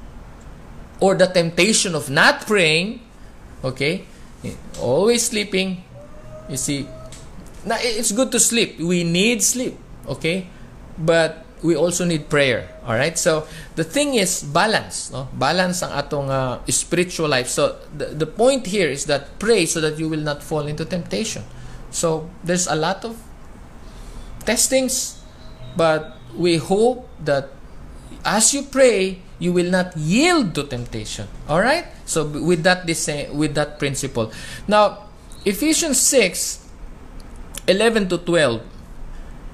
[1.00, 3.00] or the temptation of not praying.
[3.64, 4.04] Okay,
[4.82, 5.84] always sleeping.
[6.50, 6.88] You see,
[7.66, 8.80] now it's good to sleep.
[8.80, 9.80] We need sleep.
[10.08, 10.48] Okay,
[10.98, 12.70] but we also need prayer.
[12.86, 13.18] All right.
[13.18, 15.12] So the thing is balance.
[15.12, 17.48] No, balance ang atong uh, spiritual life.
[17.48, 20.86] So the the point here is that pray so that you will not fall into
[20.86, 21.44] temptation.
[21.90, 23.18] So there's a lot of
[24.46, 25.22] testings,
[25.76, 27.50] but we hope that
[28.24, 31.28] as you pray, you will not yield to temptation.
[31.48, 31.86] All right?
[32.06, 32.86] So with that
[33.34, 34.32] with that principle.
[34.68, 35.10] Now,
[35.46, 36.68] Ephesians 6
[37.68, 38.77] 11 to 12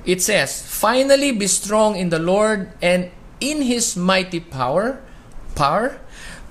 [0.06, 5.04] it says, "Finally be strong in the Lord and in his mighty power,
[5.56, 6.00] power.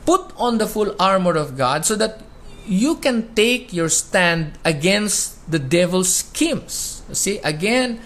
[0.04, 2.20] Put on the full armor of God so that
[2.66, 7.02] you can take your stand against the devil's schemes.
[7.12, 8.00] See, again,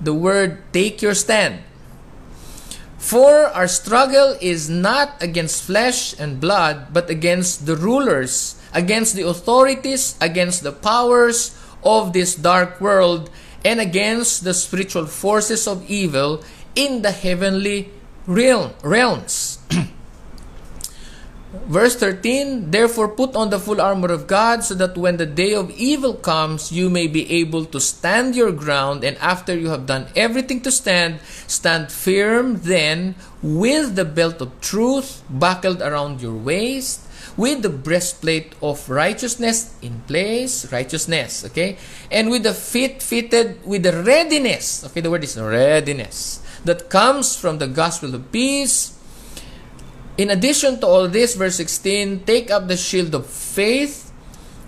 [0.00, 1.62] the word take your stand.
[2.98, 9.22] For our struggle is not against flesh and blood, but against the rulers, against the
[9.22, 11.54] authorities, against the powers
[11.84, 13.30] of this dark world,
[13.66, 16.40] and against the spiritual forces of evil
[16.76, 17.90] in the heavenly
[18.24, 19.58] realm, realms.
[21.66, 25.52] Verse 13, Therefore put on the full armor of God, so that when the day
[25.52, 29.84] of evil comes, you may be able to stand your ground, and after you have
[29.84, 31.18] done everything to stand,
[31.50, 37.02] stand firm then with the belt of truth buckled around your waist,
[37.36, 41.78] with the breastplate of righteousness in place, righteousness, okay?
[42.12, 47.34] And with the feet fitted with the readiness, okay, the word is readiness, that comes
[47.34, 48.95] from the gospel of peace
[50.16, 54.12] in addition to all this, verse 16, take up the shield of faith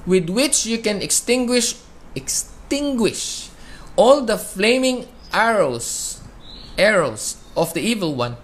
[0.07, 1.77] with which you can extinguish
[2.15, 3.51] extinguish
[3.97, 6.21] all the flaming arrows
[6.77, 8.37] arrows of the evil one.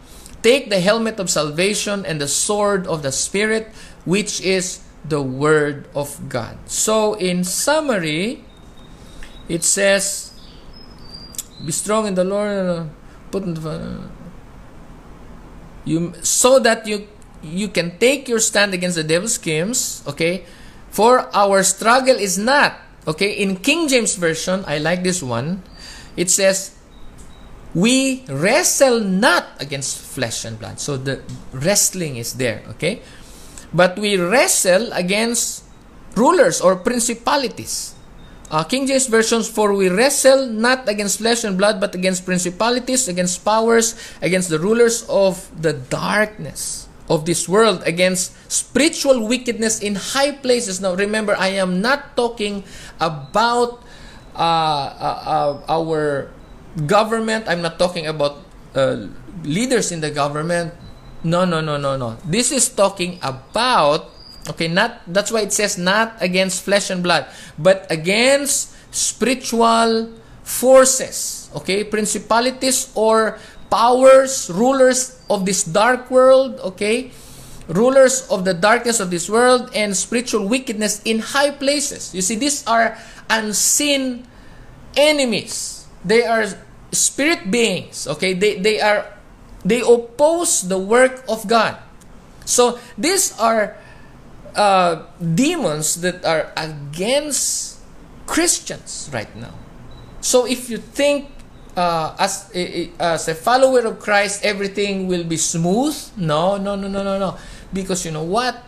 [0.43, 3.73] Take the helmet of salvation and the sword of the spirit
[4.05, 6.59] which is the word of God.
[6.67, 8.45] So in summary,
[9.49, 10.33] it says
[11.65, 12.91] be strong in the Lord
[13.31, 14.09] put in the
[15.85, 17.07] you so that you
[17.43, 20.45] you can take your stand against the devil's schemes okay?
[20.91, 23.33] For our struggle is not okay?
[23.33, 25.63] In king james version i like this one.
[26.17, 26.75] It says
[27.75, 30.79] we wrestle not against flesh and blood.
[30.79, 33.03] So the wrestling is there okay?
[33.75, 35.65] But we wrestle against
[36.15, 37.94] rulers or principalities
[38.51, 43.09] uh, King James versions, for we wrestle not against flesh and blood, but against principalities,
[43.09, 49.95] against powers, against the rulers of the darkness of this world, against spiritual wickedness in
[49.97, 50.81] high places.
[50.81, 52.65] Now, remember, I am not talking
[53.01, 53.83] about
[54.35, 56.31] uh, uh, uh our
[56.87, 57.49] government.
[57.49, 59.09] I'm not talking about uh,
[59.43, 60.75] leaders in the government.
[61.25, 62.17] No, no, no, no, no.
[62.25, 64.14] This is talking about
[64.45, 67.25] Okay, not that's why it says not against flesh and blood,
[67.57, 70.13] but against spiritual
[70.45, 71.83] forces, okay?
[71.83, 73.41] Principalities or
[73.73, 77.11] powers, rulers of this dark world, okay?
[77.67, 82.15] Rulers of the darkness of this world and spiritual wickedness in high places.
[82.15, 84.29] You see, these are unseen
[84.95, 85.89] enemies.
[86.05, 86.45] They are
[86.93, 88.37] spirit beings, okay?
[88.37, 89.09] They they are
[89.65, 91.81] they oppose the work of God.
[92.45, 93.81] So these are
[94.55, 97.79] uh, demons that are against
[98.27, 99.53] Christians right now.
[100.21, 101.31] So if you think
[101.77, 102.49] uh, as
[102.99, 107.37] as a follower of Christ everything will be smooth, no, no, no, no, no, no,
[107.73, 108.63] because you know what?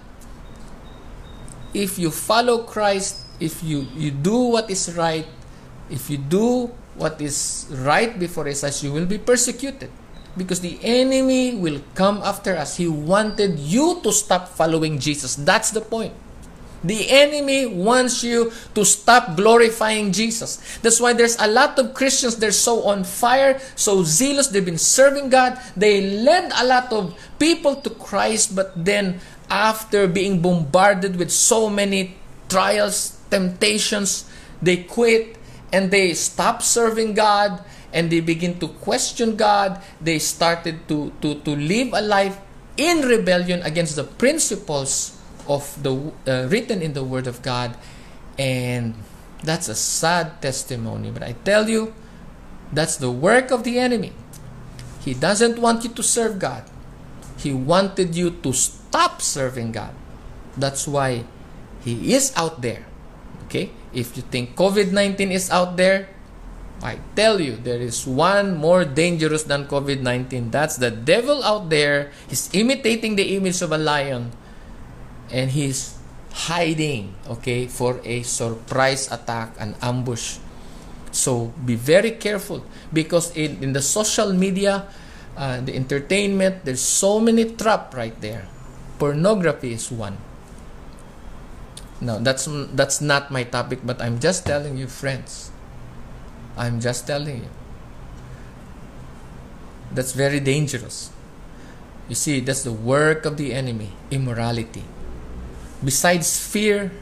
[1.72, 5.26] If you follow Christ, if you you do what is right,
[5.88, 9.90] if you do what is right before His eyes, you will be persecuted
[10.36, 12.76] because the enemy will come after us.
[12.76, 15.34] He wanted you to stop following Jesus.
[15.34, 16.12] That's the point.
[16.84, 20.60] The enemy wants you to stop glorifying Jesus.
[20.82, 24.78] That's why there's a lot of Christians, they're so on fire, so zealous, they've been
[24.78, 25.58] serving God.
[25.76, 29.18] They led a lot of people to Christ, but then
[29.50, 32.14] after being bombarded with so many
[32.48, 34.30] trials, temptations,
[34.62, 35.36] they quit
[35.72, 37.64] and they stop serving God
[37.96, 39.80] and they begin to question God.
[39.98, 42.36] They started to, to, to live a life
[42.76, 45.16] in rebellion against the principles
[45.48, 47.72] of the uh, written in the Word of God.
[48.38, 48.92] And
[49.42, 51.10] that's a sad testimony.
[51.10, 51.96] But I tell you,
[52.70, 54.12] that's the work of the enemy.
[55.00, 56.68] He doesn't want you to serve God.
[57.38, 59.94] He wanted you to stop serving God.
[60.56, 61.24] That's why
[61.80, 62.84] He is out there.
[63.46, 63.70] Okay?
[63.94, 66.12] If you think COVID 19 is out there,
[66.82, 70.50] I tell you, there is one more dangerous than COVID 19.
[70.50, 72.12] That's the devil out there.
[72.28, 74.32] He's imitating the image of a lion
[75.32, 75.96] and he's
[76.46, 80.36] hiding, okay, for a surprise attack, an ambush.
[81.12, 82.60] So be very careful
[82.92, 84.84] because in, in the social media,
[85.36, 88.48] uh, the entertainment, there's so many trap right there.
[88.98, 90.18] Pornography is one.
[92.00, 92.44] Now that's
[92.76, 95.45] that's not my topic, but I'm just telling you, friends.
[96.56, 97.52] I'm just telling you.
[99.92, 101.10] That's very dangerous.
[102.08, 104.84] You see, that's the work of the enemy, immorality.
[105.84, 106.92] Besides fear,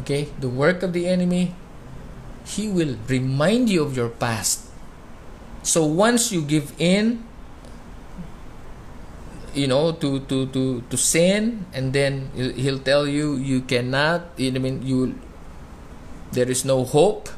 [0.00, 1.54] okay, the work of the enemy,
[2.44, 4.68] he will remind you of your past.
[5.62, 7.24] So once you give in,
[9.54, 14.38] you know, to to to to sin, and then he'll tell you you cannot.
[14.38, 15.18] I mean, you
[16.32, 17.28] there is no hope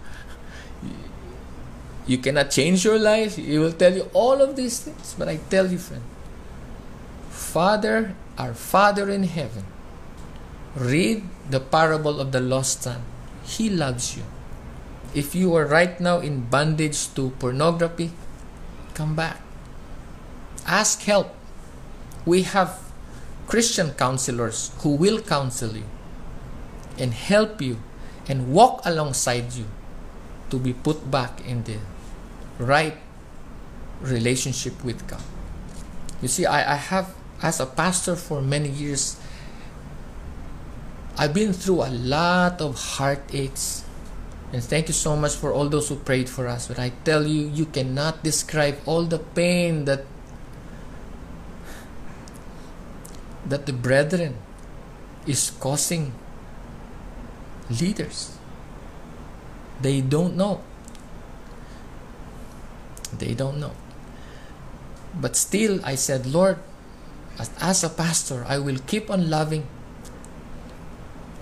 [2.11, 3.37] you cannot change your life.
[3.37, 5.15] He will tell you all of these things.
[5.17, 6.03] But I tell you, friend,
[7.31, 9.63] Father, our Father in heaven,
[10.75, 13.03] read the parable of the lost son.
[13.45, 14.25] He loves you.
[15.15, 18.11] If you are right now in bondage to pornography,
[18.95, 19.39] come back.
[20.67, 21.31] Ask help.
[22.27, 22.91] We have
[23.47, 25.87] Christian counselors who will counsel you
[26.99, 27.79] and help you
[28.27, 29.67] and walk alongside you
[30.51, 31.79] to be put back in the
[32.61, 32.97] right
[34.01, 35.23] relationship with God.
[36.23, 39.17] You see, I, I have, as a pastor for many years,
[41.17, 43.85] I've been through a lot of heartaches.
[44.53, 46.69] And thank you so much for all those who prayed for us.
[46.69, 50.05] But I tell you, you cannot describe all the pain that
[53.47, 54.37] that the brethren
[55.27, 56.13] is causing
[57.69, 58.37] leaders.
[59.81, 60.63] They don't know.
[63.19, 63.73] They don't know.
[65.15, 66.59] But still, I said, Lord,
[67.39, 69.67] as, as a pastor, I will keep on loving.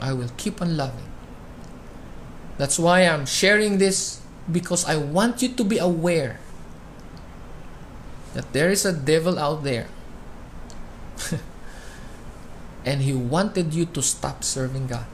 [0.00, 1.08] I will keep on loving.
[2.56, 6.40] That's why I'm sharing this because I want you to be aware
[8.34, 9.88] that there is a devil out there.
[12.84, 15.06] and he wanted you to stop serving God.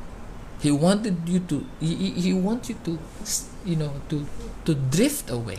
[0.60, 2.98] He wanted you to he, he wants you to
[3.64, 4.24] you know to
[4.64, 5.58] to drift away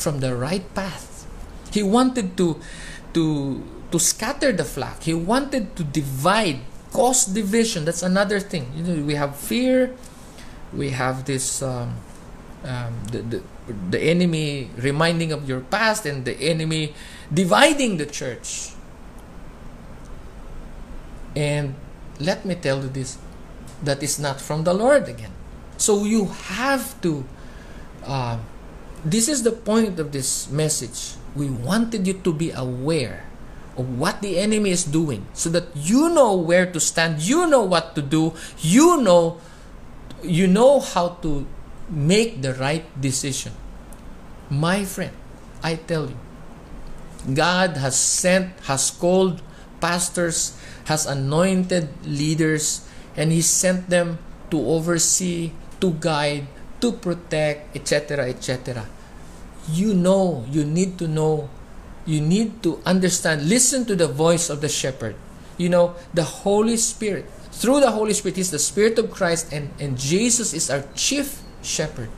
[0.00, 1.26] from the right path.
[1.70, 2.58] He wanted to
[3.14, 5.02] to to scatter the flock.
[5.02, 6.60] He wanted to divide,
[6.92, 7.84] cause division.
[7.84, 8.70] That's another thing.
[8.74, 9.94] You know, we have fear.
[10.72, 11.98] We have this um,
[12.64, 13.38] um, the, the
[13.90, 16.94] the enemy reminding of your past, and the enemy
[17.32, 18.74] dividing the church.
[21.36, 21.74] And
[22.18, 23.18] let me tell you this:
[23.82, 25.34] that is not from the Lord again.
[25.76, 27.24] So you have to.
[28.02, 28.38] Uh,
[29.04, 31.16] this is the point of this message.
[31.34, 33.26] We wanted you to be aware
[33.76, 37.62] of what the enemy is doing so that you know where to stand, you know
[37.62, 39.40] what to do, you know
[40.22, 41.46] you know how to
[41.88, 43.52] make the right decision.
[44.50, 45.12] My friend,
[45.62, 46.18] I tell you,
[47.34, 49.42] God has sent, has called
[49.80, 52.86] pastors, has anointed leaders,
[53.16, 54.18] and He sent them
[54.50, 56.46] to oversee, to guide,
[56.80, 58.86] to protect, etc., etc.
[59.70, 61.48] You know, you need to know,
[62.06, 65.16] you need to understand, listen to the voice of the shepherd.
[65.58, 69.70] You know, the Holy Spirit, through the Holy Spirit, is the Spirit of Christ, and,
[69.78, 72.08] and Jesus is our chief shepherd.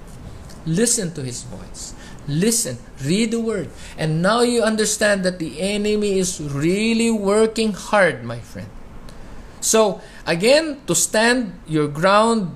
[0.64, 1.94] Listen to His voice.
[2.28, 3.68] Listen, read the word.
[3.98, 8.70] And now you understand that the enemy is really working hard, my friend.
[9.60, 12.54] So, again, to stand your ground,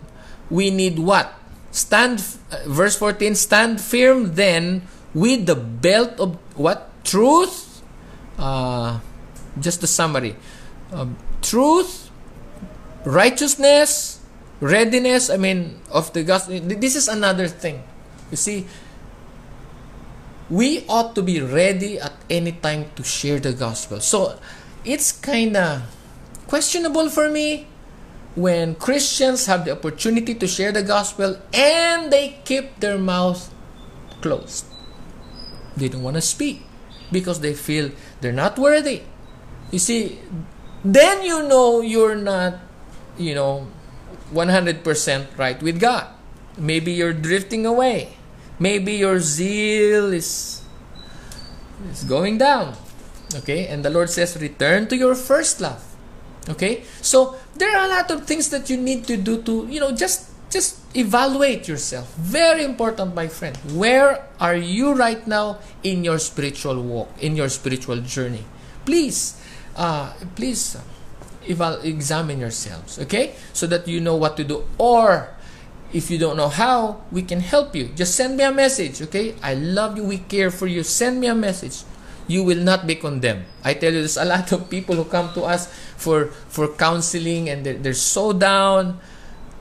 [0.50, 1.36] we need what?
[1.77, 2.24] Stand,
[2.64, 6.89] verse 14, stand firm then with the belt of what?
[7.05, 7.85] Truth.
[8.41, 8.99] Uh,
[9.61, 10.37] just the summary.
[10.91, 12.09] Um, truth,
[13.05, 14.24] righteousness,
[14.61, 16.59] readiness, I mean, of the gospel.
[16.64, 17.85] This is another thing.
[18.31, 18.66] You see,
[20.49, 24.01] we ought to be ready at any time to share the gospel.
[24.01, 24.41] So,
[24.83, 25.83] it's kind of
[26.49, 27.68] questionable for me
[28.37, 33.53] when Christians have the opportunity to share the gospel and they keep their mouth
[34.20, 34.66] closed.
[35.76, 36.62] They don't want to speak
[37.11, 39.03] because they feel they're not worthy.
[39.72, 40.20] You see,
[40.84, 42.61] then you know you're not,
[43.18, 43.66] you know,
[44.32, 44.84] 100%
[45.39, 46.07] right with God.
[46.59, 48.16] Maybe you're drifting away.
[48.59, 50.62] Maybe your zeal is
[51.93, 52.74] is going down.
[53.34, 53.66] Okay?
[53.68, 55.86] And the Lord says return to your first love.
[56.49, 56.84] Okay?
[57.03, 59.92] So there are a lot of things that you need to do to, you know,
[59.92, 62.14] just just evaluate yourself.
[62.14, 63.57] Very important, my friend.
[63.74, 68.44] Where are you right now in your spiritual walk, in your spiritual journey?
[68.86, 69.36] Please,
[69.74, 70.78] uh, please
[71.49, 73.34] eval- examine yourselves, okay?
[73.53, 74.64] So that you know what to do.
[74.78, 75.34] Or
[75.92, 77.90] if you don't know how, we can help you.
[77.94, 79.34] Just send me a message, okay?
[79.42, 80.82] I love you, we care for you.
[80.82, 81.82] Send me a message.
[82.27, 83.47] You will not be condemned.
[83.62, 87.49] I tell you, there's a lot of people who come to us for for counseling
[87.49, 88.99] and they're, they're so down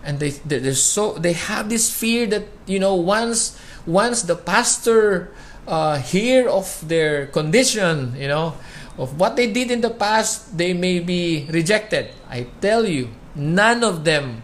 [0.06, 5.34] and they they're so they have this fear that you know once once the pastor
[5.68, 8.54] uh, hear of their condition you know
[8.98, 12.14] of what they did in the past they may be rejected.
[12.30, 14.44] I tell you none of them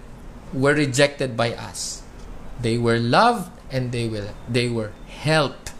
[0.51, 2.03] were rejected by us.
[2.59, 5.71] They were loved and they will they were helped.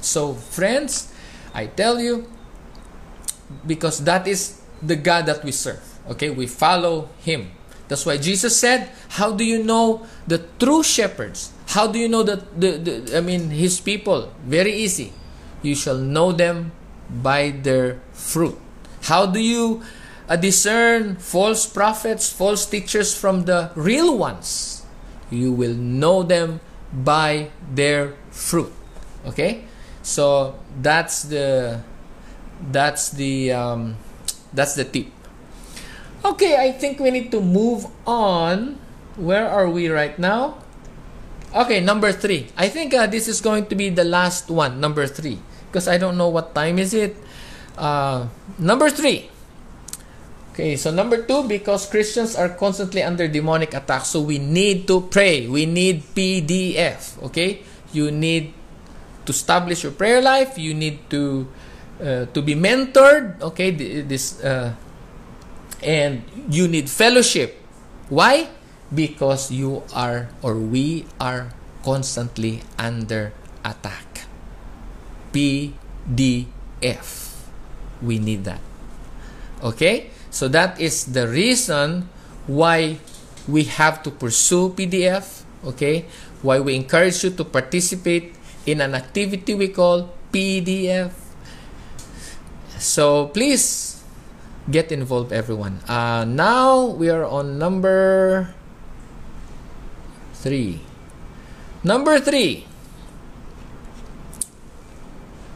[0.00, 1.11] So friends
[1.54, 2.26] i tell you
[3.66, 7.50] because that is the god that we serve okay we follow him
[7.92, 8.88] that's why Jesus said,
[9.20, 11.52] How do you know the true shepherds?
[11.76, 14.32] How do you know that the, the I mean his people?
[14.48, 15.12] Very easy.
[15.60, 16.72] You shall know them
[17.10, 18.56] by their fruit.
[19.12, 19.82] How do you
[20.26, 24.86] uh, discern false prophets, false teachers from the real ones?
[25.28, 26.64] You will know them
[26.96, 28.72] by their fruit.
[29.26, 29.68] Okay?
[30.00, 31.80] So that's the
[32.70, 33.96] that's the um,
[34.52, 35.06] that's the tip
[36.22, 38.78] Okay, I think we need to move on.
[39.18, 40.62] Where are we right now?
[41.50, 42.46] Okay, number three.
[42.54, 45.98] I think uh, this is going to be the last one, number three, because I
[45.98, 47.18] don't know what time is it.
[47.76, 49.34] Uh, number three.
[50.54, 55.02] Okay, so number two, because Christians are constantly under demonic attack, so we need to
[55.10, 55.50] pray.
[55.50, 57.18] We need PDF.
[57.34, 58.54] Okay, you need
[59.26, 60.58] to establish your prayer life.
[60.58, 61.46] You need to
[62.02, 63.40] uh, to be mentored.
[63.40, 63.70] Okay,
[64.02, 64.74] this uh,
[65.82, 67.58] and you need fellowship.
[68.08, 68.48] Why?
[68.92, 71.50] Because you are or we are
[71.82, 73.32] constantly under
[73.64, 74.26] attack.
[75.32, 77.32] PDF.
[78.02, 78.60] We need that.
[79.62, 80.10] Okay?
[80.30, 82.08] So that is the reason
[82.46, 82.98] why
[83.46, 85.42] we have to pursue PDF.
[85.64, 86.06] Okay?
[86.42, 88.34] Why we encourage you to participate
[88.66, 91.10] in an activity we call PDF.
[92.78, 94.02] So please
[94.70, 95.80] get involved everyone.
[95.88, 98.54] Uh, now we are on number
[100.34, 100.80] three.
[101.82, 102.66] Number three.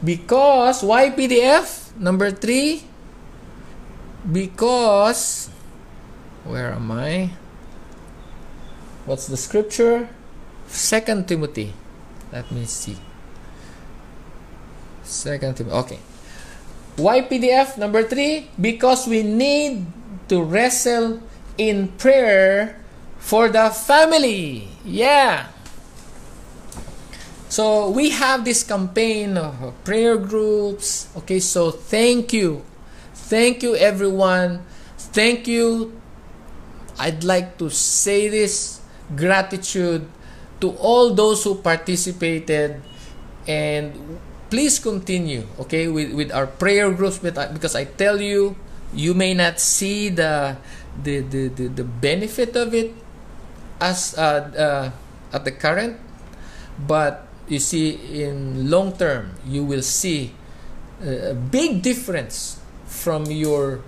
[0.02, 2.84] Because why pdf number three.
[4.26, 5.50] Because
[6.42, 7.30] where am i?
[9.06, 10.10] What's the scripture?
[10.66, 11.74] Second timothy
[12.36, 12.96] let me see
[15.02, 16.00] second okay
[16.96, 17.76] why PDF?
[17.76, 19.84] Number three, because we need
[20.28, 21.20] to wrestle
[21.58, 22.80] in prayer
[23.18, 24.68] for the family.
[24.82, 25.48] Yeah.
[27.48, 31.12] So we have this campaign of prayer groups.
[31.20, 32.64] Okay, so thank you.
[33.28, 34.64] Thank you, everyone.
[35.12, 35.92] Thank you.
[36.98, 38.80] I'd like to say this
[39.14, 40.08] gratitude
[40.60, 42.80] to all those who participated
[43.46, 44.18] and
[44.50, 48.56] please continue okay with, with our prayer groups because i tell you
[48.94, 50.56] you may not see the
[51.02, 52.94] the the, the, the benefit of it
[53.80, 55.98] as uh, uh, at the current
[56.86, 60.32] but you see in long term you will see
[61.02, 63.82] a big difference from your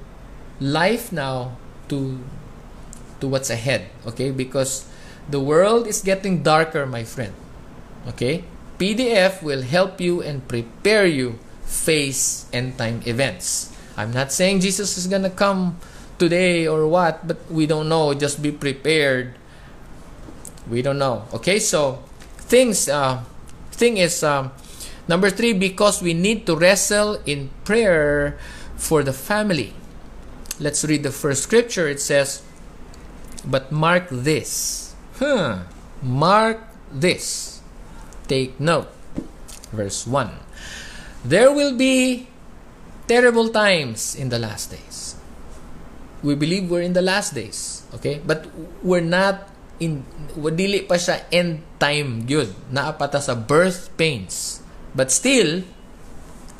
[0.61, 1.57] life now
[1.89, 2.21] to
[3.21, 4.85] to what's ahead okay because
[5.29, 7.33] the world is getting darker my friend
[8.07, 8.45] okay
[8.79, 11.35] PDF will help you and prepare you
[11.67, 13.75] face end time events.
[13.99, 15.77] I'm not saying Jesus is gonna come
[16.17, 18.15] today or what, but we don't know.
[18.15, 19.35] Just be prepared.
[20.71, 21.27] We don't know.
[21.35, 22.07] Okay, so
[22.47, 22.89] things.
[22.89, 23.27] Uh,
[23.75, 24.55] thing is um,
[25.11, 28.39] number three because we need to wrestle in prayer
[28.79, 29.75] for the family.
[30.63, 31.91] Let's read the first scripture.
[31.91, 32.47] It says,
[33.43, 34.88] "But mark this."
[35.19, 35.67] Huh.
[36.03, 36.63] Mark
[36.95, 37.59] this
[38.29, 38.93] Take note.
[39.73, 41.25] Verse 1.
[41.25, 42.29] There will be
[43.09, 45.17] terrible times in the last days.
[46.23, 47.89] We believe we're in the last days.
[47.97, 48.21] Okay?
[48.21, 48.47] But
[48.85, 49.49] we're not
[49.81, 50.05] in
[50.37, 52.53] dili pa siya end time gyud.
[52.69, 54.61] Naapata sa birth pains.
[54.93, 55.65] But still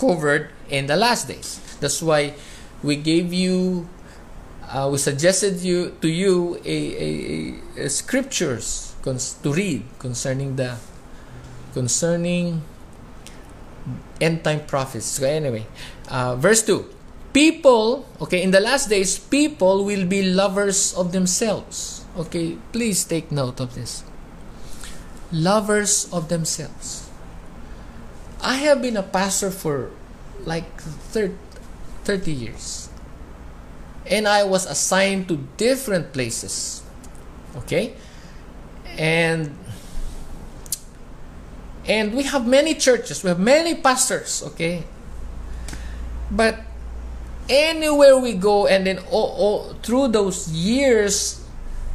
[0.01, 1.61] covered in the last days.
[1.85, 2.33] That's why
[2.81, 3.87] we gave you
[4.69, 10.77] uh, we suggested you to you a, a, a scriptures to read concerning the
[11.73, 12.61] concerning
[14.21, 15.07] end time prophets.
[15.07, 15.67] So anyway,
[16.09, 16.85] uh, verse two.
[17.33, 22.05] People, okay, in the last days, people will be lovers of themselves.
[22.17, 24.03] Okay, please take note of this.
[25.31, 27.09] Lovers of themselves.
[28.41, 29.91] I have been a pastor for
[30.45, 31.37] like 30,
[32.05, 32.88] 30 years.
[34.09, 36.83] And I was assigned to different places.
[37.57, 37.95] Okay?
[38.97, 39.55] And
[41.89, 44.85] and we have many churches, we have many pastors, okay?
[46.31, 46.61] But
[47.49, 51.41] anywhere we go and then all, through those years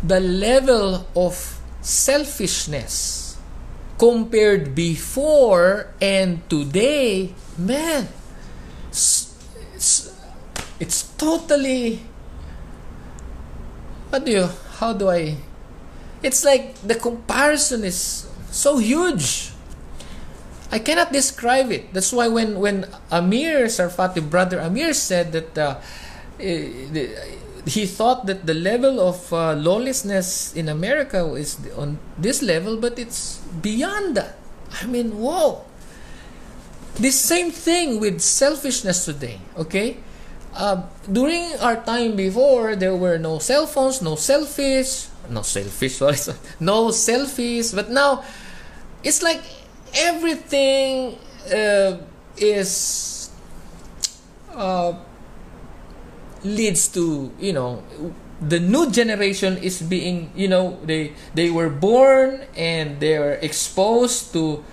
[0.01, 3.37] the level of selfishness
[3.99, 8.07] compared before and today man
[10.83, 12.03] it's totally
[14.11, 14.47] what do you
[14.83, 15.31] how do i
[16.19, 19.53] it's like the comparison is so huge
[20.73, 21.93] I cannot describe it.
[21.93, 25.77] That's why when when Amir Tsarfati, brother Amir, said that uh,
[26.41, 27.13] eh,
[27.69, 32.97] he thought that the level of uh, lawlessness in America is on this level, but
[32.97, 34.33] it's beyond that.
[34.81, 35.61] I mean, whoa!
[36.97, 39.37] The same thing with selfishness today.
[39.53, 40.01] Okay,
[40.55, 46.17] uh, during our time before, there were no cell phones, no selfies, no selfish, sorry,
[46.59, 47.75] no selfies.
[47.75, 48.23] But now,
[49.03, 49.41] it's like
[49.95, 51.17] everything
[51.51, 51.97] uh,
[52.37, 53.29] is
[54.55, 54.93] uh,
[56.43, 57.83] leads to you know
[58.41, 64.33] the new generation is being you know they they were born and they are exposed
[64.33, 64.63] to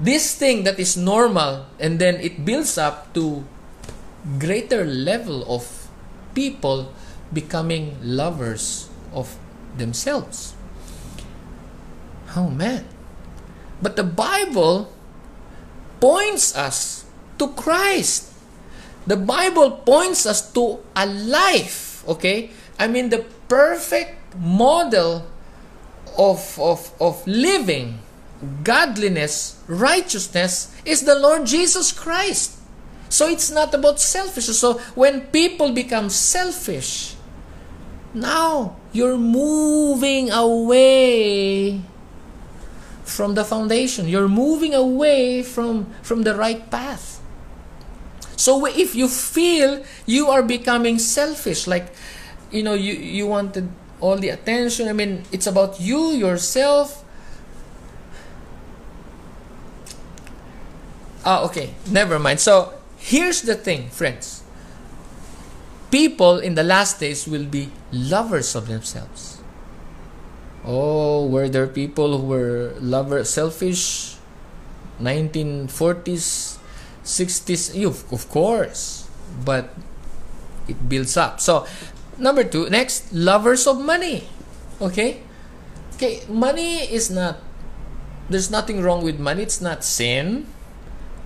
[0.00, 3.44] this thing that is normal and then it builds up to
[4.38, 5.88] greater level of
[6.34, 6.92] people
[7.32, 9.36] becoming lovers of
[9.76, 10.54] themselves
[12.36, 12.84] oh man
[13.82, 14.94] but the Bible
[15.98, 17.04] points us
[17.38, 18.30] to Christ.
[19.10, 22.54] The Bible points us to a life, okay?
[22.78, 25.26] I mean, the perfect model
[26.16, 27.98] of, of, of living,
[28.62, 32.61] godliness, righteousness is the Lord Jesus Christ.
[33.12, 34.58] So it's not about selfishness.
[34.58, 37.14] So when people become selfish,
[38.14, 41.82] now you're moving away
[43.04, 44.08] from the foundation.
[44.08, 47.20] You're moving away from, from the right path.
[48.36, 51.92] So if you feel you are becoming selfish, like
[52.50, 53.68] you know, you, you wanted
[54.00, 57.04] all the attention, I mean, it's about you, yourself.
[61.26, 62.40] Ah, okay, never mind.
[62.40, 64.42] So here's the thing, friends.
[65.90, 69.42] People in the last days will be lovers of themselves
[70.62, 74.14] Oh, were there people who were lover selfish?
[75.02, 76.58] 1940s,
[77.02, 79.10] 60s, you of course,
[79.42, 79.74] but
[80.68, 81.40] it builds up.
[81.40, 81.66] So,
[82.18, 84.30] number two, next, lovers of money.
[84.78, 85.26] Okay,
[85.98, 87.42] okay, money is not.
[88.30, 89.42] There's nothing wrong with money.
[89.42, 90.46] It's not sin,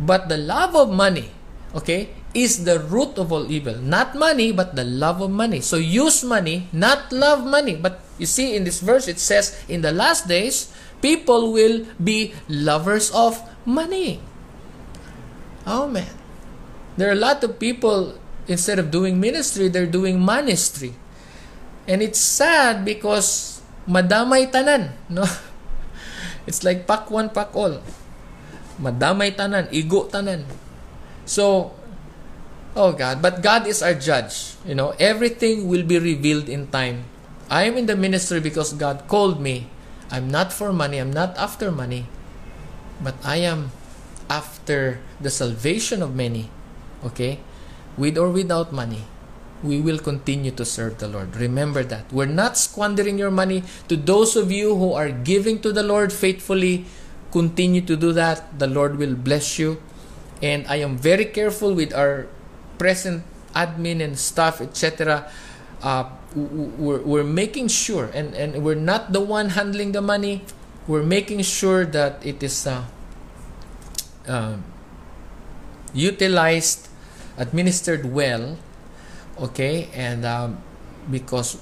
[0.01, 1.36] but the love of money,
[1.77, 3.77] okay, is the root of all evil.
[3.77, 5.61] Not money, but the love of money.
[5.61, 9.85] So use money, not love money, but you see, in this verse, it says, in
[9.85, 14.21] the last days, people will be lovers of money.
[15.69, 16.09] Oh man.
[16.97, 18.17] There are a lot of people,
[18.49, 20.97] instead of doing ministry, they're doing ministry.
[21.87, 25.29] And it's sad because madamay tanan, no?
[26.49, 27.83] It's like pak one, pak all.
[28.81, 30.47] Madamay tanan, igo tanan.
[31.27, 31.75] So,
[32.75, 34.55] oh God, but God is our judge.
[34.65, 37.05] You know, everything will be revealed in time.
[37.51, 39.69] I am in the ministry because God called me.
[40.11, 42.07] I'm not for money, I'm not after money,
[43.03, 43.75] but I am
[44.31, 46.49] after the salvation of many.
[47.05, 47.41] Okay?
[47.99, 49.03] With or without money,
[49.63, 51.35] we will continue to serve the Lord.
[51.37, 52.13] Remember that.
[52.13, 53.65] We're not squandering your money.
[53.89, 56.85] To those of you who are giving to the Lord faithfully,
[57.33, 58.59] continue to do that.
[58.59, 59.83] The Lord will bless you.
[60.43, 62.27] And I am very careful with our
[62.79, 63.25] present
[63.55, 65.31] admin and staff, etc.
[65.83, 70.45] Uh, we're, we're making sure and, and we're not the one handling the money.
[70.87, 72.85] We're making sure that it is uh,
[74.29, 74.57] uh,
[75.95, 76.89] utilized
[77.39, 78.59] administered well
[79.39, 79.89] okay?
[79.95, 80.63] And um,
[81.11, 81.61] because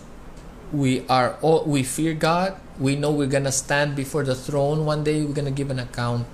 [0.73, 2.59] we are all we fear god.
[2.79, 4.85] We know we're gonna stand before the throne.
[4.87, 6.27] One day we're gonna give an account.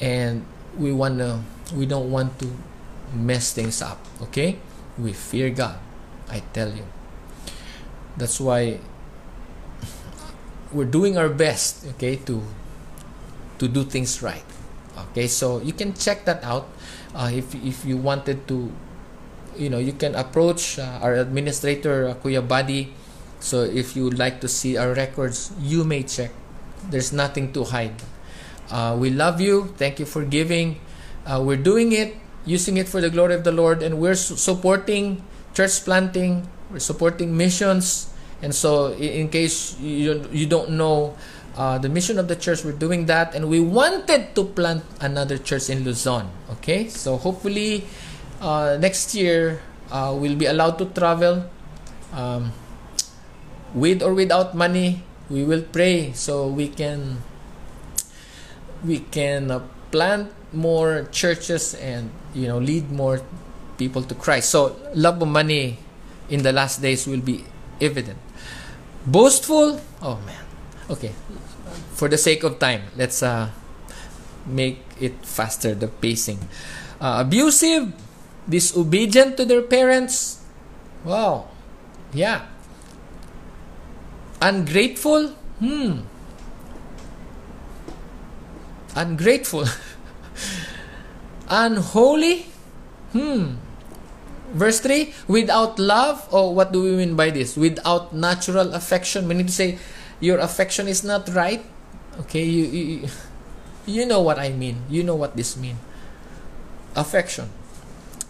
[0.00, 0.44] And
[0.78, 1.42] we want to
[1.74, 2.48] we don't want to
[3.14, 4.58] mess things up okay?
[4.98, 5.78] We fear god
[6.30, 6.84] i tell you.
[8.16, 8.80] That's why
[10.72, 12.42] we're doing our best, okay, to
[13.58, 14.44] to do things right.
[15.10, 16.68] Okay, so you can check that out
[17.14, 18.70] uh, if if you wanted to
[19.56, 22.92] you know you can approach uh, our administrator uh, Kuya Buddy.
[23.38, 26.34] So if you would like to see our records you may check.
[26.90, 27.94] There's nothing to hide.
[28.70, 29.74] Uh, we love you.
[29.78, 30.78] Thank you for giving
[31.28, 32.16] uh, we're doing it
[32.48, 35.22] using it for the glory of the Lord and we're su- supporting
[35.52, 38.12] church planting we're supporting missions.
[38.42, 41.16] And so in, in case you, you don't know
[41.56, 45.38] uh, the mission of the church we're doing that and we wanted to plant another
[45.38, 46.88] church in Luzon okay?
[46.88, 47.84] So hopefully
[48.40, 49.60] uh, next year
[49.90, 51.48] uh, we'll be allowed to travel
[52.12, 52.52] um,
[53.74, 55.04] with or without money.
[55.28, 57.20] We will pray so we can
[58.84, 59.60] we can uh,
[59.90, 63.20] plant more churches and you know lead more
[63.76, 65.78] people to Christ so love of money
[66.28, 67.44] in the last days will be
[67.80, 68.18] evident
[69.06, 70.44] boastful oh man
[70.90, 71.12] okay
[71.98, 73.50] for the sake of time, let's uh,
[74.46, 76.38] make it faster, the pacing.
[77.02, 77.90] Uh, abusive,
[78.48, 80.38] disobedient to their parents.
[81.02, 81.50] Wow.
[82.14, 82.46] Yeah.
[84.40, 85.34] Ungrateful.
[85.58, 86.06] Hmm.
[88.98, 89.70] Ungrateful.
[91.48, 92.50] Unholy.
[93.14, 93.62] Hmm.
[94.50, 97.54] Verse 3 Without love, or oh, what do we mean by this?
[97.54, 99.28] Without natural affection.
[99.30, 99.78] We need to say,
[100.18, 101.62] Your affection is not right
[102.18, 103.08] Okay, you, you
[103.86, 104.82] you know what I mean.
[104.90, 105.78] You know what this mean.
[106.98, 107.48] Affection.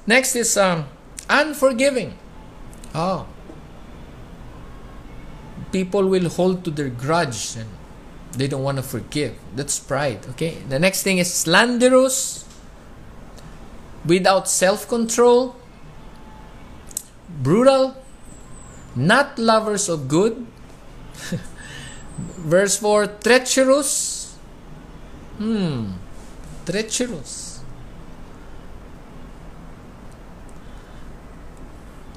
[0.06, 0.86] Next is um
[1.28, 2.12] unforgiving.
[2.94, 3.26] Oh.
[5.72, 7.68] People will hold to their grudge and
[8.32, 9.34] they don't want to forgive.
[9.54, 10.26] That's pride.
[10.30, 10.58] Okay.
[10.68, 12.44] The next thing is slanderous,
[14.04, 15.56] without self-control,
[17.28, 17.96] brutal,
[18.94, 20.46] not lovers of good.
[22.18, 24.34] Verse 4 treacherous.
[25.38, 25.92] Hmm.
[26.66, 27.60] Treacherous.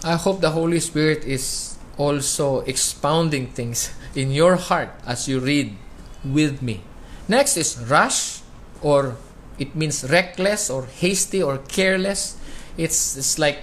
[0.04, 5.78] I hope the Holy Spirit is also expounding things in your heart as you read
[6.24, 6.82] with me.
[7.28, 8.42] Next is rush,
[8.82, 9.18] or
[9.58, 12.38] it means reckless, or hasty, or careless.
[12.78, 13.60] It's, it's like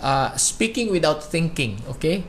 [0.00, 2.24] uh, speaking without thinking, okay?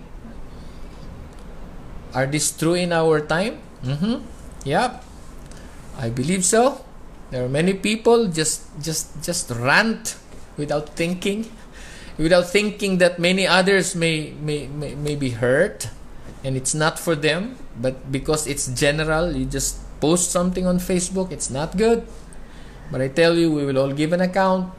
[2.13, 3.59] Are this true in our time?
[3.83, 4.25] Mm-hmm.
[4.65, 5.03] Yep.
[5.97, 6.83] I believe so.
[7.29, 10.17] There are many people just just just rant
[10.57, 11.45] without thinking,
[12.17, 15.89] without thinking that many others may may, may, may be hurt
[16.43, 21.31] and it's not for them, but because it's general, you just post something on Facebook,
[21.31, 22.07] it's not good.
[22.91, 24.73] But I tell you, we will all give an account.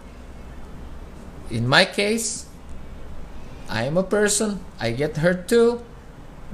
[1.51, 2.47] In my case,
[3.69, 5.83] I am a person, I get hurt too,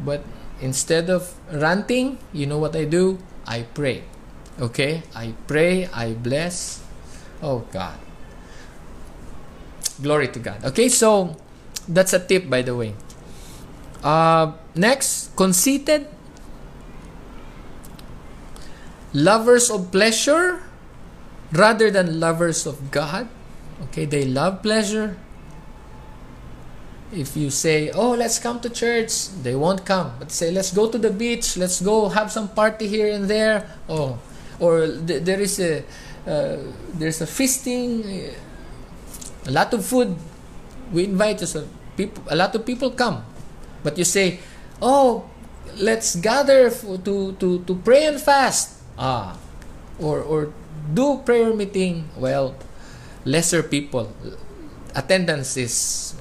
[0.05, 0.23] but
[0.61, 3.19] instead of ranting, you know what I do?
[3.47, 4.05] I pray.
[4.61, 5.03] Okay?
[5.15, 6.85] I pray, I bless.
[7.43, 7.97] Oh God.
[10.01, 10.65] Glory to God.
[10.65, 11.37] Okay, so
[11.89, 12.93] that's a tip by the way.
[14.05, 16.09] Uh, next, conceited.
[19.13, 20.63] Lovers of pleasure
[21.53, 23.29] rather than lovers of God.
[23.89, 25.17] Okay, they love pleasure
[27.13, 30.13] if you say, "Oh, let's come to church," they won't come.
[30.19, 31.57] But say, "Let's go to the beach.
[31.57, 34.19] Let's go have some party here and there." Oh,
[34.59, 35.85] or th- there is a
[36.27, 36.59] uh,
[36.95, 38.03] there's a feasting,
[39.47, 40.17] a lot of food.
[40.93, 43.23] We invite a lot of people come.
[43.83, 44.41] But you say,
[44.81, 45.29] "Oh,
[45.77, 49.37] let's gather to to to pray and fast." Ah,
[50.01, 50.53] or or
[50.93, 52.09] do prayer meeting.
[52.17, 52.57] Well,
[53.25, 54.13] lesser people
[54.97, 55.75] attendance is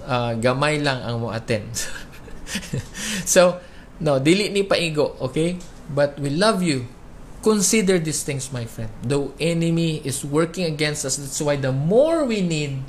[0.03, 1.71] uh, gamay lang ang mo attend.
[3.25, 3.63] so,
[4.03, 5.55] no, dili ni paigo, okay?
[5.87, 6.91] But we love you.
[7.39, 8.91] Consider these things, my friend.
[9.05, 11.15] The enemy is working against us.
[11.15, 12.83] That's why the more we need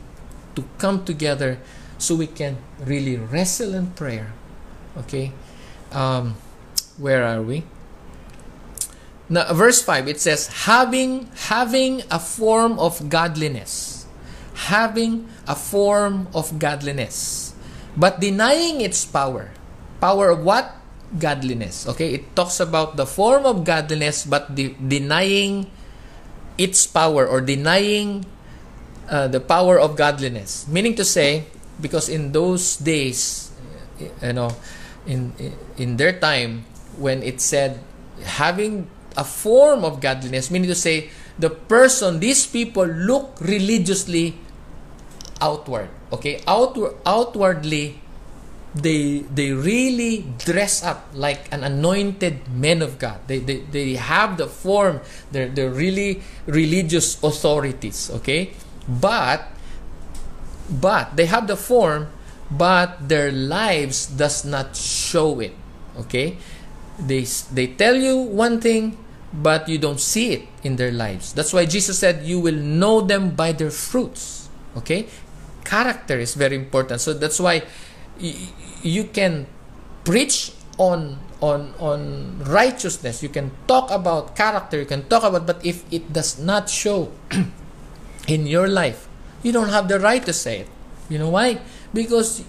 [0.58, 1.60] to come together
[2.00, 4.32] so we can really wrestle in prayer.
[4.96, 5.30] Okay?
[5.92, 6.36] Um,
[6.98, 7.64] where are we?
[9.28, 14.06] Now, verse 5, it says, having, having a form of godliness.
[14.70, 17.54] Having a form of godliness,
[17.96, 19.50] but denying its power.
[20.00, 20.72] Power of what?
[21.18, 21.86] Godliness.
[21.86, 25.70] Okay, it talks about the form of godliness, but de- denying
[26.56, 28.24] its power or denying
[29.08, 30.66] uh, the power of godliness.
[30.68, 31.44] Meaning to say,
[31.80, 33.52] because in those days,
[34.00, 34.56] you know,
[35.06, 35.32] in
[35.78, 36.66] in their time,
[36.98, 37.80] when it said
[38.22, 44.36] having a form of godliness, meaning to say the person, these people look religiously
[45.40, 45.88] outward.
[46.12, 46.40] Okay?
[46.46, 48.00] Outward, outwardly,
[48.76, 53.20] they they really dress up like an anointed men of God.
[53.26, 55.00] They they, they have the form.
[55.32, 58.12] They're they're really religious authorities.
[58.20, 58.52] Okay,
[58.84, 59.48] but
[60.68, 62.08] but they have the form,
[62.50, 65.54] but their lives does not show it.
[66.06, 66.38] Okay,
[66.98, 68.96] they they tell you one thing,
[69.32, 71.32] but you don't see it in their lives.
[71.32, 75.08] That's why Jesus said, "You will know them by their fruits." Okay,
[75.64, 77.00] character is very important.
[77.00, 77.64] So that's why
[78.82, 79.48] you can
[80.04, 85.60] preach on on on righteousness you can talk about character you can talk about but
[85.64, 87.12] if it does not show
[88.28, 89.08] in your life
[89.42, 90.68] you don't have the right to say it
[91.08, 91.60] you know why
[91.96, 92.44] because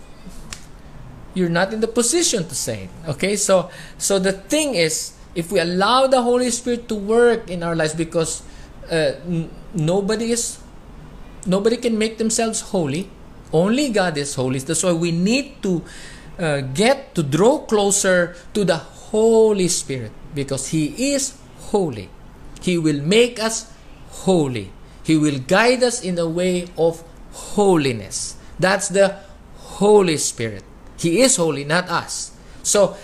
[1.34, 5.52] you're not in the position to say it okay so so the thing is if
[5.52, 8.43] we allow the holy spirit to work in our lives because
[8.91, 10.60] uh, n- nobody is
[11.45, 13.10] nobody can make themselves holy
[13.54, 15.82] only god is holy that's why we need to
[16.39, 18.78] uh, get to draw closer to the
[19.10, 21.38] Holy Spirit because He is
[21.74, 22.10] holy.
[22.62, 23.72] He will make us
[24.26, 24.72] holy.
[25.04, 28.36] He will guide us in the way of holiness.
[28.60, 29.18] That's the
[29.78, 30.64] Holy Spirit.
[30.98, 32.34] He is holy, not us.
[32.64, 32.98] So,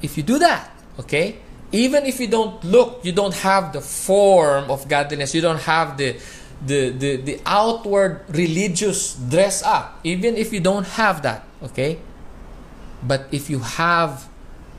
[0.00, 1.36] if you do that, okay,
[1.72, 5.96] even if you don't look, you don't have the form of godliness, you don't have
[5.96, 6.16] the
[6.64, 11.98] the, the, the outward religious dress up, even if you don't have that, okay,
[13.02, 14.28] but if you have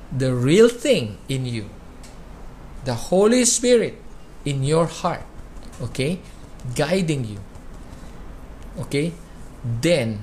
[0.09, 1.69] the real thing in you,
[2.85, 4.01] the Holy Spirit
[4.45, 5.21] in your heart,
[5.81, 6.17] okay,
[6.73, 7.37] guiding you,
[8.79, 9.13] okay,
[9.61, 10.21] then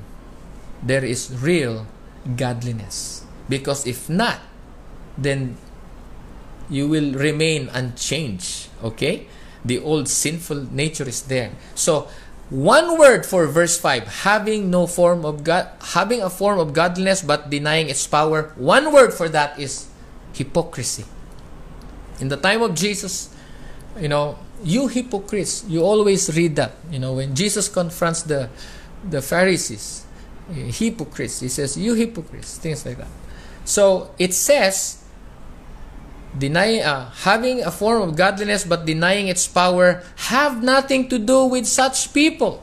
[0.82, 1.86] there is real
[2.36, 3.24] godliness.
[3.48, 4.40] Because if not,
[5.16, 5.56] then
[6.68, 9.26] you will remain unchanged, okay?
[9.64, 11.52] The old sinful nature is there.
[11.74, 12.08] So,
[12.52, 17.22] one word for verse 5 having no form of god having a form of godliness
[17.22, 19.88] but denying its power one word for that is
[20.34, 21.08] hypocrisy
[22.20, 23.32] in the time of jesus
[23.98, 28.50] you know you hypocrites you always read that you know when jesus confronts the
[29.08, 30.04] the pharisees
[30.52, 31.40] hypocrites.
[31.40, 33.08] He says you hypocrites things like that.
[33.64, 35.02] So it says
[36.36, 41.46] denying, uh, having a form of godliness but denying its power have nothing to do
[41.46, 42.62] with such people.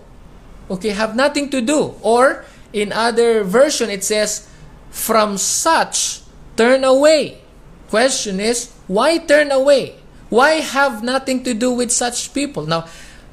[0.70, 1.96] Okay have nothing to do.
[2.02, 4.50] Or in other version it says
[4.92, 6.22] from such
[6.58, 7.42] turn away.
[7.90, 9.96] Question is why turn away?
[10.30, 12.66] Why have nothing to do with such people?
[12.66, 12.86] Now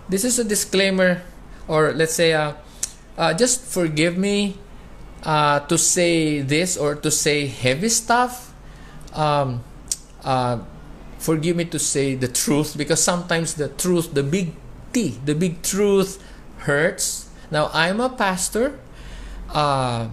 [0.09, 1.23] this is a disclaimer
[1.69, 2.55] or let's say uh,
[3.19, 4.57] uh, just forgive me
[5.25, 8.55] uh, to say this or to say heavy stuff
[9.13, 9.65] um,
[10.25, 10.59] uh,
[11.19, 14.53] forgive me to say the truth because sometimes the truth, the big
[14.93, 16.23] T, the big truth
[16.69, 17.29] hurts.
[17.51, 18.79] Now, I'm a pastor.
[19.51, 20.09] Uh,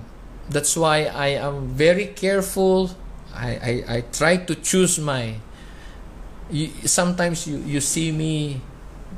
[0.50, 2.92] that's why I am very careful.
[3.34, 5.36] I, I, I try to choose my.
[6.52, 8.62] You, sometimes you, you see me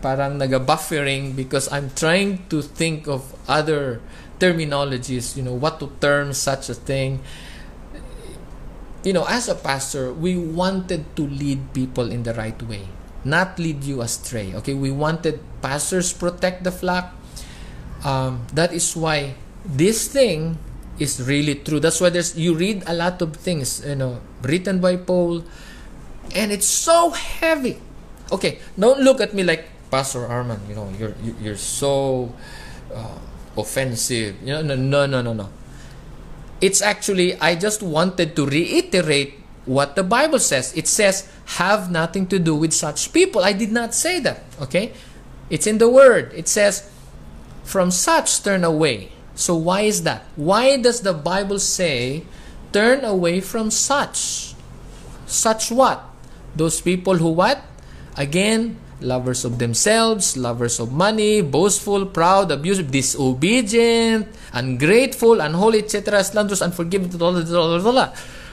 [0.06, 4.06] parang naga-buffering because I'm trying to think of other
[4.38, 7.26] terminologies, you know, what to term such a thing
[9.06, 12.90] you know, as a pastor, we wanted to lead people in the right way,
[13.24, 14.52] not lead you astray.
[14.58, 17.14] Okay, we wanted pastors protect the flock.
[18.04, 20.58] Um, that is why this thing
[20.98, 21.80] is really true.
[21.80, 25.46] That's why there's you read a lot of things, you know, written by Paul,
[26.34, 27.78] and it's so heavy.
[28.34, 30.60] Okay, don't look at me like Pastor Arman.
[30.68, 32.28] You know, you're you're so
[32.92, 33.20] uh,
[33.56, 34.44] offensive.
[34.44, 35.48] Know, no, no, no, no, no
[36.62, 39.36] it's actually, I just wanted to reiterate
[39.66, 40.76] what the Bible says.
[40.76, 41.30] It says,
[41.62, 43.44] have nothing to do with such people.
[43.44, 44.94] I did not say that, okay?
[45.50, 46.32] It's in the Word.
[46.34, 46.90] It says,
[47.64, 49.12] from such turn away.
[49.36, 50.24] So why is that?
[50.36, 52.24] Why does the Bible say,
[52.72, 54.54] turn away from such?
[55.26, 56.04] Such what?
[56.56, 57.62] Those people who what?
[58.16, 66.62] Again, lovers of themselves, lovers of money, boastful, proud, abusive, disobedient, ungrateful, unholy, etc., slanderous,
[66.62, 67.12] unforgiving,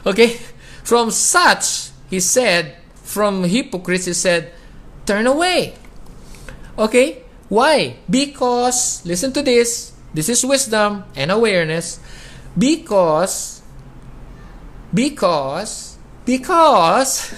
[0.07, 0.39] okay?
[0.83, 4.53] From such, he said, from hypocrites, he said,
[5.07, 5.75] turn away.
[6.79, 7.23] Okay?
[7.49, 7.97] Why?
[8.09, 12.01] Because, listen to this, this is wisdom and awareness.
[12.57, 13.63] Because,
[14.93, 17.33] because, because,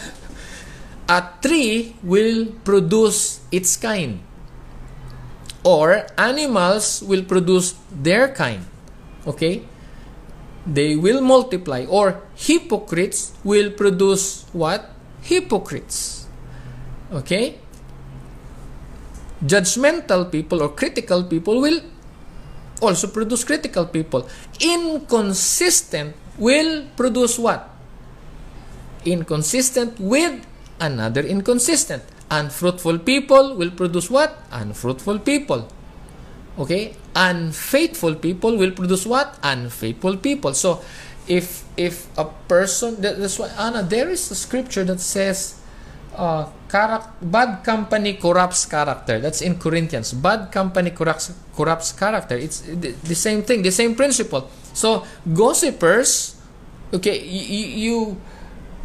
[1.09, 4.21] a tree will produce its kind
[5.65, 8.65] or animals will produce their kind
[9.27, 9.65] okay?
[10.67, 14.91] They will multiply or hypocrites will produce what?
[15.23, 16.27] Hypocrites
[17.13, 17.59] okay?
[19.45, 21.81] Judgmental people or critical people will
[22.81, 24.29] also produce critical people.
[24.61, 27.69] Inconsistent will produce what?
[29.05, 30.45] Inconsistent with
[30.81, 32.03] another inconsistent.
[32.31, 34.39] Unfruitful people will produce what?
[34.51, 35.69] Unfruitful people.
[36.59, 36.97] Okay?
[37.15, 39.39] Unfaithful people will produce what?
[39.43, 40.55] Unfaithful people.
[40.55, 40.83] So,
[41.27, 45.61] if if a person that's why Anna, there is a scripture that says
[46.17, 46.49] uh,
[47.23, 49.21] bad company corrupts character.
[49.21, 50.13] That's in Corinthians.
[50.13, 52.37] Bad company corrupts corrupts character.
[52.37, 54.51] It's the, the same thing, the same principle.
[54.73, 56.37] So gossipers,
[56.93, 58.17] okay, you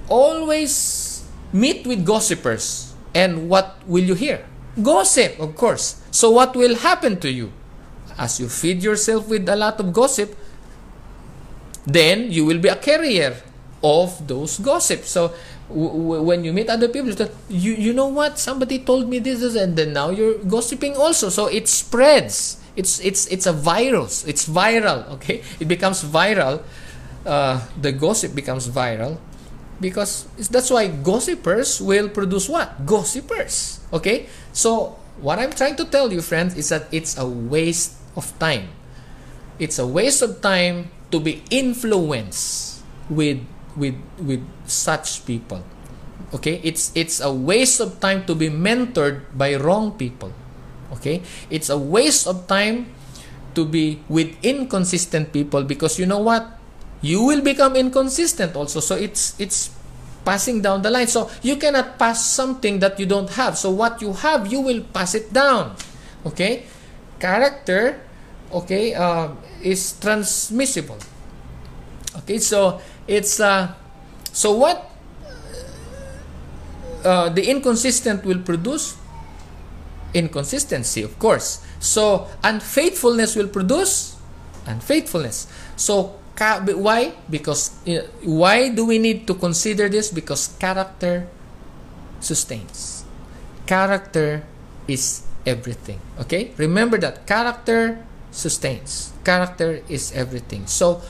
[0.08, 1.09] always
[1.54, 4.46] meet with gossipers, and what will you hear?
[4.82, 6.02] Gossip, of course.
[6.12, 7.52] So what will happen to you?
[8.18, 10.36] As you feed yourself with a lot of gossip,
[11.86, 13.36] then you will be a carrier
[13.84, 15.06] of those gossip.
[15.06, 15.34] So
[15.70, 17.14] when you meet other people,
[17.48, 21.30] you you know what somebody told me this, this, and then now you're gossiping also.
[21.30, 22.60] So it spreads.
[22.76, 24.28] It's it's it's a virus.
[24.28, 25.08] It's viral.
[25.20, 26.62] Okay, it becomes viral.
[27.26, 29.20] Uh, the gossip becomes viral
[29.80, 32.86] because that's why gossipers will produce what?
[32.86, 33.80] Gossipers.
[33.92, 38.32] Okay, so what I'm trying to tell you, friends, is that it's a waste of
[38.40, 38.70] time.
[39.60, 43.44] It's a waste of time to be influenced with
[43.76, 45.64] with with such people.
[46.34, 46.62] Okay?
[46.64, 50.32] It's it's a waste of time to be mentored by wrong people.
[51.00, 51.24] Okay?
[51.50, 52.92] It's a waste of time
[53.56, 56.59] to be with inconsistent people because you know what
[57.02, 58.80] you will become inconsistent also.
[58.80, 59.72] So it's it's
[60.26, 61.08] passing down the line.
[61.08, 63.58] So you cannot pass something that you don't have.
[63.58, 65.76] So what you have you will pass it down.
[66.26, 66.68] Okay?
[67.20, 68.02] Character
[68.52, 69.32] okay uh,
[69.64, 71.00] is transmissible.
[72.24, 72.40] Okay?
[72.40, 73.74] So it's uh,
[74.32, 74.92] so what
[77.04, 78.98] uh, the inconsistent will produce?
[80.14, 81.64] Inconsistency of course.
[81.80, 84.18] So unfaithfulness will produce
[84.68, 85.48] unfaithfulness.
[85.78, 86.19] So
[86.76, 87.14] why?
[87.30, 90.12] Because uh, why do we need to consider this?
[90.12, 91.28] Because character
[92.20, 93.04] sustains.
[93.66, 94.44] Character
[94.88, 96.52] is everything okay?
[96.58, 99.14] Remember that character sustains.
[99.24, 100.66] Character is everything.
[100.68, 101.02] So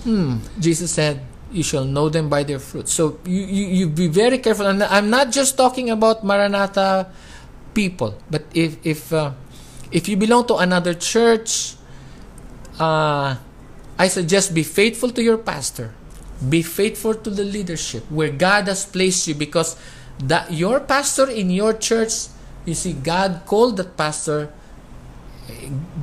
[0.00, 1.20] hmm jesus said
[1.52, 2.88] you shall know them by their fruit.
[2.88, 4.66] So you, you, you be very careful.
[4.66, 7.10] And I'm not just talking about Maranatha
[7.74, 9.32] people, but if if uh,
[9.90, 11.74] if you belong to another church,
[12.78, 13.34] uh,
[14.00, 15.92] I suggest be faithful to your pastor,
[16.40, 19.76] be faithful to the leadership where God has placed you, because
[20.24, 22.32] that your pastor in your church,
[22.64, 24.48] you see, God called that pastor.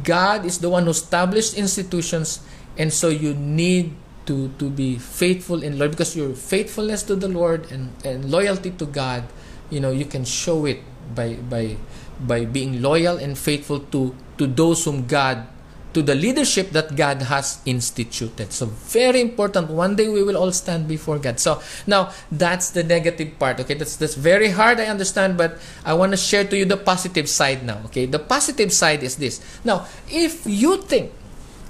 [0.06, 2.45] God is the one who established institutions,
[2.78, 3.98] and so you need
[4.30, 8.78] to to be faithful in Lord because your faithfulness to the Lord and, and loyalty
[8.78, 9.26] to God,
[9.74, 10.86] you know, you can show it
[11.18, 11.82] by by
[12.22, 15.50] by being loyal and faithful to to those whom God
[15.94, 18.52] to the leadership that God has instituted.
[18.52, 19.70] So very important.
[19.70, 21.40] One day we will all stand before God.
[21.40, 23.60] So now that's the negative part.
[23.62, 24.80] Okay, that's that's very hard.
[24.80, 27.82] I understand, but I want to share to you the positive side now.
[27.86, 29.42] Okay, the positive side is this.
[29.64, 31.12] Now, if you think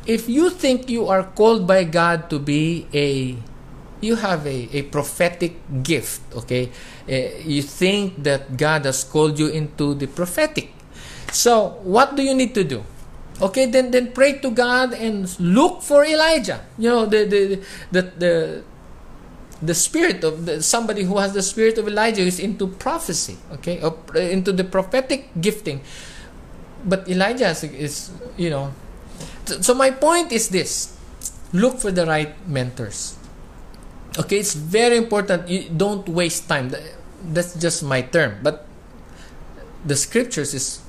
[0.08, 3.36] if you think you are called by God to be a
[4.00, 6.72] you have a, a prophetic gift okay
[7.10, 10.72] uh, you think that God has called you into the prophetic
[11.32, 12.86] so what do you need to do
[13.42, 16.62] okay then then pray to God and look for Elijah.
[16.78, 17.42] You know the the
[17.92, 18.34] the, the
[19.62, 23.82] the spirit of the, somebody who has the spirit of Elijah is into prophecy, okay,
[23.82, 25.82] or into the prophetic gifting.
[26.86, 28.74] But Elijah is, is you know,
[29.46, 30.94] so my point is this.
[31.54, 33.18] Look for the right mentors.
[34.20, 35.48] Okay it's very important.
[35.48, 36.74] You don't waste time.
[37.24, 38.40] That's just my term.
[38.44, 38.68] But
[39.86, 40.82] the scriptures is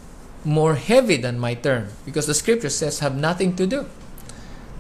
[0.44, 3.86] more heavy than my term because the scripture says have nothing to do.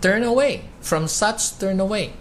[0.00, 0.70] Turn away.
[0.80, 2.14] From such turn away.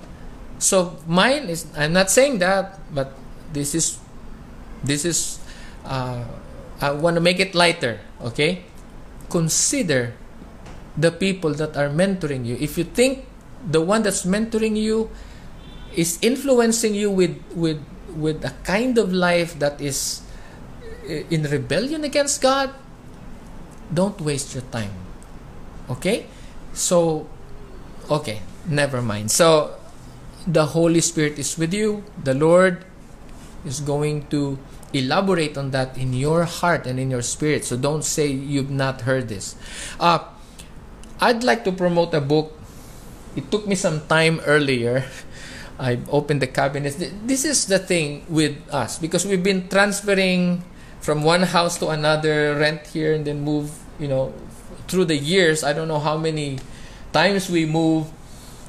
[0.59, 3.13] So mine is i'm not saying that but
[3.53, 4.01] this is
[4.83, 5.37] this is
[5.85, 6.25] uh,
[6.81, 8.63] i want to make it lighter okay?
[9.29, 10.13] Consider
[10.95, 12.57] the people that are mentoring you.
[12.59, 13.25] If you think
[13.61, 15.09] the one that's mentoring you
[15.93, 17.81] is influencing you with with
[18.15, 20.21] with a kind of life that is
[21.05, 22.73] eh, in rebellion against God,
[23.93, 24.91] don't waste your time.
[25.89, 26.27] Okay?
[26.73, 27.27] So
[28.09, 29.31] okay, never mind.
[29.31, 29.75] So
[30.45, 32.03] the Holy Spirit is with you.
[32.23, 32.85] The Lord
[33.65, 34.57] is going to
[34.93, 37.65] elaborate on that in your heart and in your spirit.
[37.65, 39.55] So don't say you've not heard this.
[39.99, 40.23] Uh,
[41.19, 42.55] I'd like to promote a book.
[43.35, 45.03] It took me some time earlier.
[45.79, 46.97] I opened the cabinets.
[46.97, 50.63] This is the thing with us because we've been transferring
[51.01, 54.33] from one house to another, rent here and then move, you know,
[54.87, 55.63] through the years.
[55.63, 56.59] I don't know how many
[57.13, 58.07] times we move.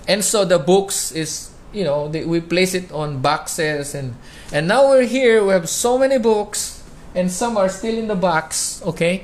[0.09, 4.16] and so the books is you know we place it on boxes and
[4.51, 6.83] and now we're here we have so many books
[7.14, 9.22] and some are still in the box okay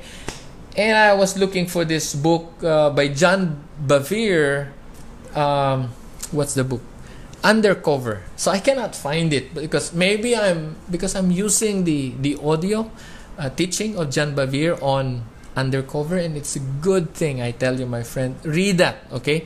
[0.77, 4.69] and i was looking for this book uh, by john bevere
[5.33, 5.89] um,
[6.31, 6.81] what's the book
[7.45, 8.25] undercover.
[8.35, 12.89] So i cannot find it because maybe i'm because i'm using the the audio
[13.37, 15.21] uh, teaching of john bevere on
[15.53, 18.35] undercover and it's a good thing i tell you my friend.
[18.43, 19.45] Read that okay?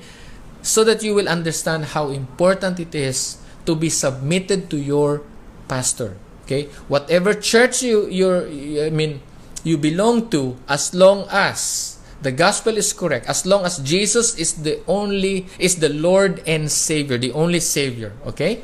[0.63, 3.37] So that you will understand how important it is
[3.67, 5.21] to be submitted to your
[5.67, 6.15] pastor
[6.47, 6.71] okay?
[6.87, 8.47] Whatever church you you're
[8.87, 9.19] i mean
[9.67, 11.88] you belong to as long as
[12.21, 16.71] the gospel is correct as long as jesus is the only is the lord and
[16.71, 18.61] savior the only savior okay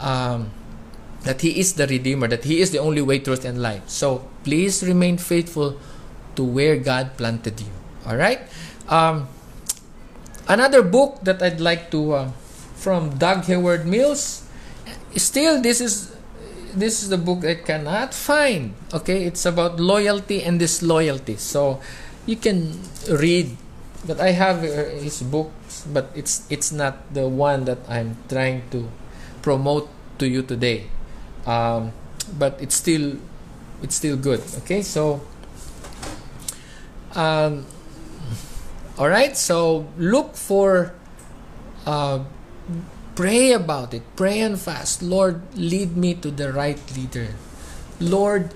[0.00, 0.50] um,
[1.22, 4.28] that he is the redeemer that he is the only way truth and life so
[4.44, 5.78] please remain faithful
[6.34, 7.72] to where god planted you
[8.06, 8.40] all right
[8.88, 9.28] um,
[10.48, 12.28] another book that I'd like to uh,
[12.74, 14.44] from Dag Heward-Mills.
[15.16, 16.10] Still, this is
[16.72, 18.72] this is the book I cannot find.
[18.92, 21.36] Okay, it's about loyalty and disloyalty.
[21.36, 21.80] So
[22.26, 22.78] you can
[23.10, 23.56] read,
[24.06, 28.68] but I have uh, his books, but it's it's not the one that I'm trying
[28.70, 28.88] to
[29.42, 30.86] promote to you today.
[31.46, 31.92] Um,
[32.38, 33.18] but it's still
[33.82, 34.40] it's still good.
[34.62, 35.20] Okay, so.
[37.12, 37.68] Um,
[38.98, 40.92] all right so look for
[41.86, 42.20] uh,
[43.14, 47.32] pray about it pray and fast lord lead me to the right leader
[48.00, 48.52] lord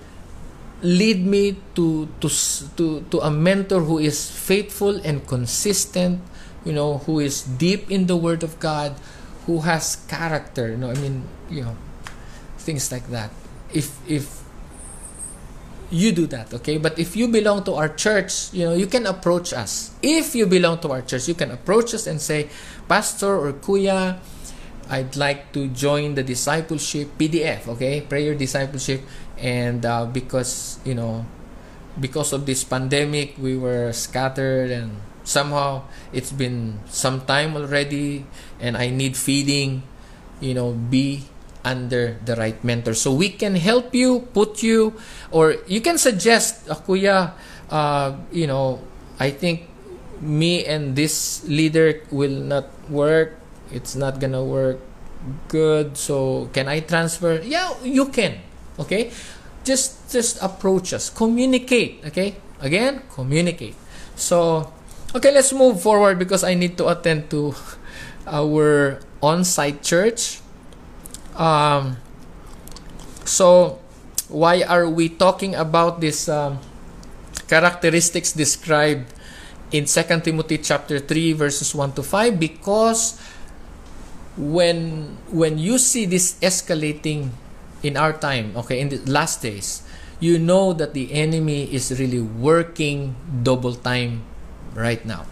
[0.83, 2.29] lead me to to
[2.77, 6.21] to to a mentor who is faithful and consistent
[6.65, 8.93] you know who is deep in the word of god
[9.47, 11.77] who has character you know i mean you know
[12.67, 13.31] things like that.
[13.71, 14.27] If if
[15.95, 16.83] you do that okay?
[16.83, 19.95] But if you belong to our church you know you can approach us.
[20.03, 22.51] If you belong to our church you can approach us and say
[22.91, 24.19] pastor or kuya
[24.87, 28.03] i'd like to join the discipleship pdf okay?
[28.03, 29.03] Prayer discipleship
[29.39, 31.25] and uh, because you know
[31.99, 35.83] because of this pandemic we were scattered and somehow
[36.13, 38.25] it's been some time already
[38.61, 39.83] and i need feeding
[40.41, 41.25] you know be
[41.67, 42.95] under the right mentor.
[42.95, 44.95] So we can help you, put you,
[45.35, 47.35] or you can suggest, uh, Kuya,
[47.69, 48.79] uh, you know,
[49.19, 49.67] I think
[50.23, 53.35] me and this leader will not work.
[53.75, 54.79] It's not gonna work
[55.49, 55.99] good.
[55.99, 57.43] So can I transfer?
[57.43, 58.46] Yeah, you can.
[58.79, 59.11] Okay,
[59.65, 62.05] just just approach us, communicate.
[62.07, 63.75] Okay, again, communicate.
[64.17, 64.73] So
[65.15, 67.55] okay, let's move forward because I need to attend to
[68.27, 70.45] our on-site church
[71.37, 72.01] um,
[73.25, 73.79] so,
[74.29, 76.59] why are we talking about these um,
[77.47, 79.13] characteristics described
[79.71, 82.41] in 2 Timothy chapter 3 verses 1 to 5?
[82.41, 83.21] Because
[84.37, 87.33] when when you see this escalating
[87.87, 89.87] in our time, okay, in the last days,
[90.19, 94.27] you know that the enemy is really working double time
[94.75, 95.27] right now.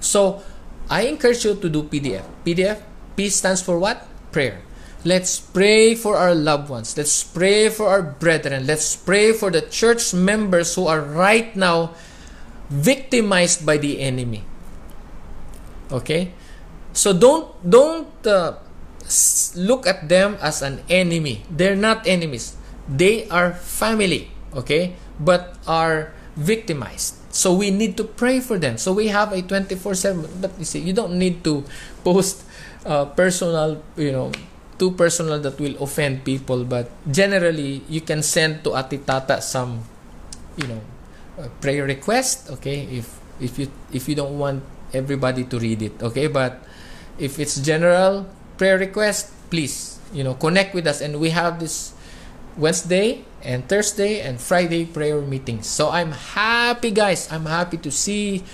[0.00, 0.42] So,
[0.90, 2.22] I encourage you to do PDF.
[2.44, 2.82] PDF,
[3.16, 4.06] P stands for what?
[4.30, 4.60] Prayer.
[5.06, 6.96] Let's pray for our loved ones.
[6.96, 8.66] Let's pray for our brethren.
[8.66, 11.94] Let's pray for the church members who are right now
[12.68, 14.42] victimized by the enemy.
[15.92, 16.34] Okay?
[16.92, 18.58] So don't don't uh,
[19.56, 21.44] look at them as an enemy.
[21.50, 22.56] They're not enemies.
[22.88, 24.94] They are family, okay?
[25.18, 27.16] But are victimized.
[27.30, 28.78] So we need to pray for them.
[28.78, 31.64] So we have a 24/7 but you see you don't need to
[32.00, 32.44] post
[32.88, 34.32] uh, personal, you know,
[34.78, 39.84] too personal that will offend people but generally you can send to atitata some
[40.56, 40.80] you know
[41.60, 44.60] prayer request okay if if you if you don't want
[44.92, 46.60] everybody to read it okay but
[47.18, 48.28] if it's general
[48.58, 51.92] prayer request please you know connect with us and we have this
[52.56, 58.44] Wednesday and Thursday and Friday prayer meetings so I'm happy guys I'm happy to see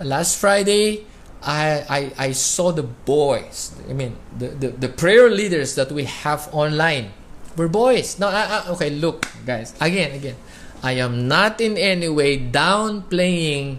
[0.00, 1.06] last Friday
[1.44, 1.84] I,
[2.16, 3.76] I, I saw the boys.
[3.88, 7.12] I mean, the, the, the prayer leaders that we have online
[7.54, 8.18] were boys.
[8.18, 9.74] No, I, I, okay, look, guys.
[9.80, 10.36] Again, again.
[10.82, 13.78] I am not in any way downplaying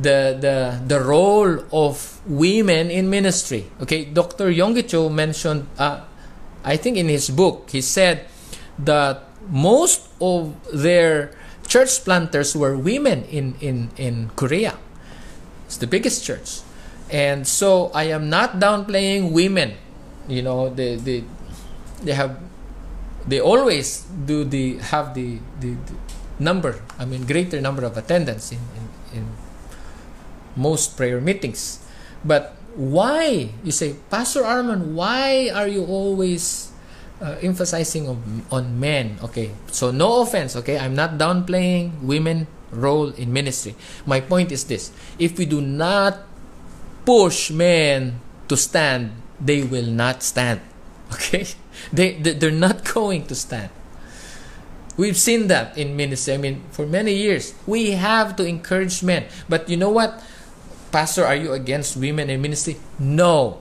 [0.00, 3.66] the, the, the role of women in ministry.
[3.82, 4.50] Okay, Dr.
[4.50, 6.04] Yonggi mentioned, uh,
[6.64, 8.26] I think in his book, he said
[8.78, 11.34] that most of their
[11.66, 14.78] church planters were women in, in, in Korea.
[15.66, 16.62] It's the biggest church
[17.10, 19.76] and so I am not downplaying women.
[20.28, 21.24] You know, they they
[22.04, 22.36] they have
[23.26, 25.94] they always do the have the, the, the
[26.38, 26.80] number.
[26.98, 28.60] I mean, greater number of attendance in
[30.58, 31.78] most prayer meetings.
[32.26, 36.70] But why you say pastor arman why are you always
[37.22, 39.18] uh, emphasizing on, on men?
[39.22, 40.78] Okay so no offense okay?
[40.78, 43.74] I'm not downplaying women role in ministry.
[44.04, 44.92] My point is this.
[45.18, 46.20] If we do not
[47.06, 50.60] push men to stand they will not stand
[51.12, 51.46] okay?
[51.92, 53.70] They, they they're not going to stand.
[54.98, 57.54] We've seen that in ministry i mean for many years.
[57.66, 59.26] We have to encourage men.
[59.48, 60.18] But you know what
[60.90, 62.76] Pastor, are you against women in ministry?
[62.98, 63.60] No.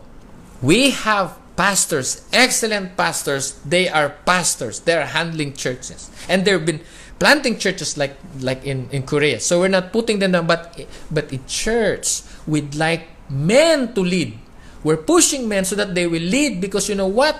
[0.62, 3.60] We have pastors, excellent pastors.
[3.66, 4.80] They are pastors.
[4.82, 6.10] They are handling churches.
[6.30, 6.82] And they've been
[7.20, 9.42] planting churches like like in, in Korea.
[9.42, 10.72] So we're not putting them down, but
[11.12, 14.38] but in church, we'd like men to lead.
[14.86, 17.36] We're pushing men so that they will lead because you know what?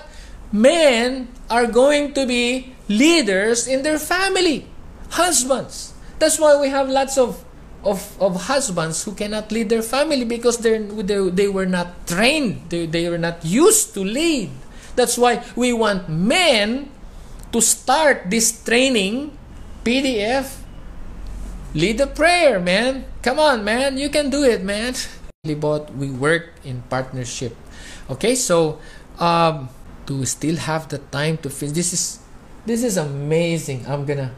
[0.52, 4.66] Men are going to be leaders in their family.
[5.10, 5.94] Husbands.
[6.18, 7.44] That's why we have lots of
[7.84, 12.86] of, of husbands who cannot lead their family because they, they were not trained, they,
[12.86, 14.50] they were not used to lead.
[14.96, 16.90] That's why we want men
[17.52, 19.36] to start this training
[19.84, 20.58] PDF.
[21.74, 23.04] Lead a prayer, man.
[23.22, 23.96] Come on, man.
[23.96, 24.94] You can do it, man.
[25.48, 27.56] But we work in partnership.
[28.10, 28.80] Okay, so
[29.22, 29.70] um,
[30.04, 31.76] to still have the time to finish.
[31.76, 32.04] This is
[32.66, 33.86] this is amazing.
[33.86, 34.34] I'm gonna.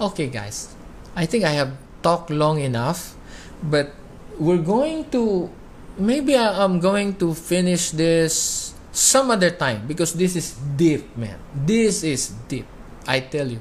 [0.00, 0.74] Okay, guys.
[1.14, 1.76] I think I have
[2.06, 3.18] talk long enough,
[3.58, 3.90] but
[4.38, 5.50] we're going to
[5.98, 11.34] maybe I'm going to finish this some other time because this is deep, man.
[11.50, 12.70] This is deep.
[13.10, 13.58] I tell you.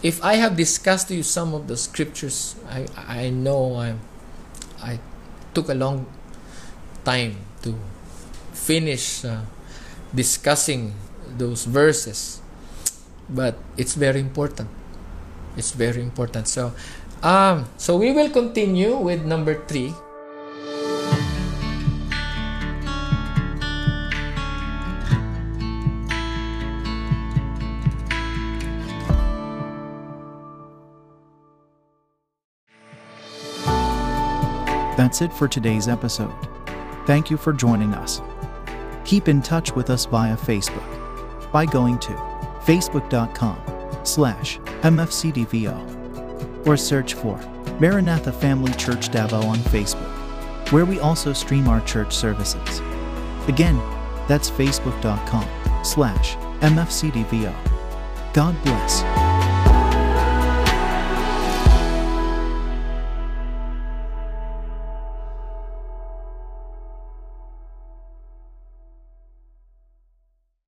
[0.00, 4.00] If I have discussed to you some of the scriptures, I I know I
[4.80, 4.96] I
[5.52, 6.08] took a long
[7.04, 7.36] time
[7.68, 7.76] to
[8.52, 9.44] finish uh,
[10.12, 10.96] discussing
[11.36, 12.40] those verses,
[13.28, 14.68] but it's very important
[15.56, 16.72] it's very important so
[17.22, 19.94] um so we will continue with number three
[34.96, 36.34] That's it for today's episode.
[37.04, 38.22] Thank you for joining us.
[39.04, 42.12] Keep in touch with us via Facebook by going to
[42.64, 43.73] facebook.com
[44.06, 47.36] slash MFCDVO or search for
[47.80, 50.10] Maranatha Family Church Davao on Facebook,
[50.72, 52.80] where we also stream our church services.
[53.48, 53.76] Again,
[54.28, 55.48] that's facebook.com
[55.84, 57.54] slash MFCDVO.
[58.32, 59.23] God bless.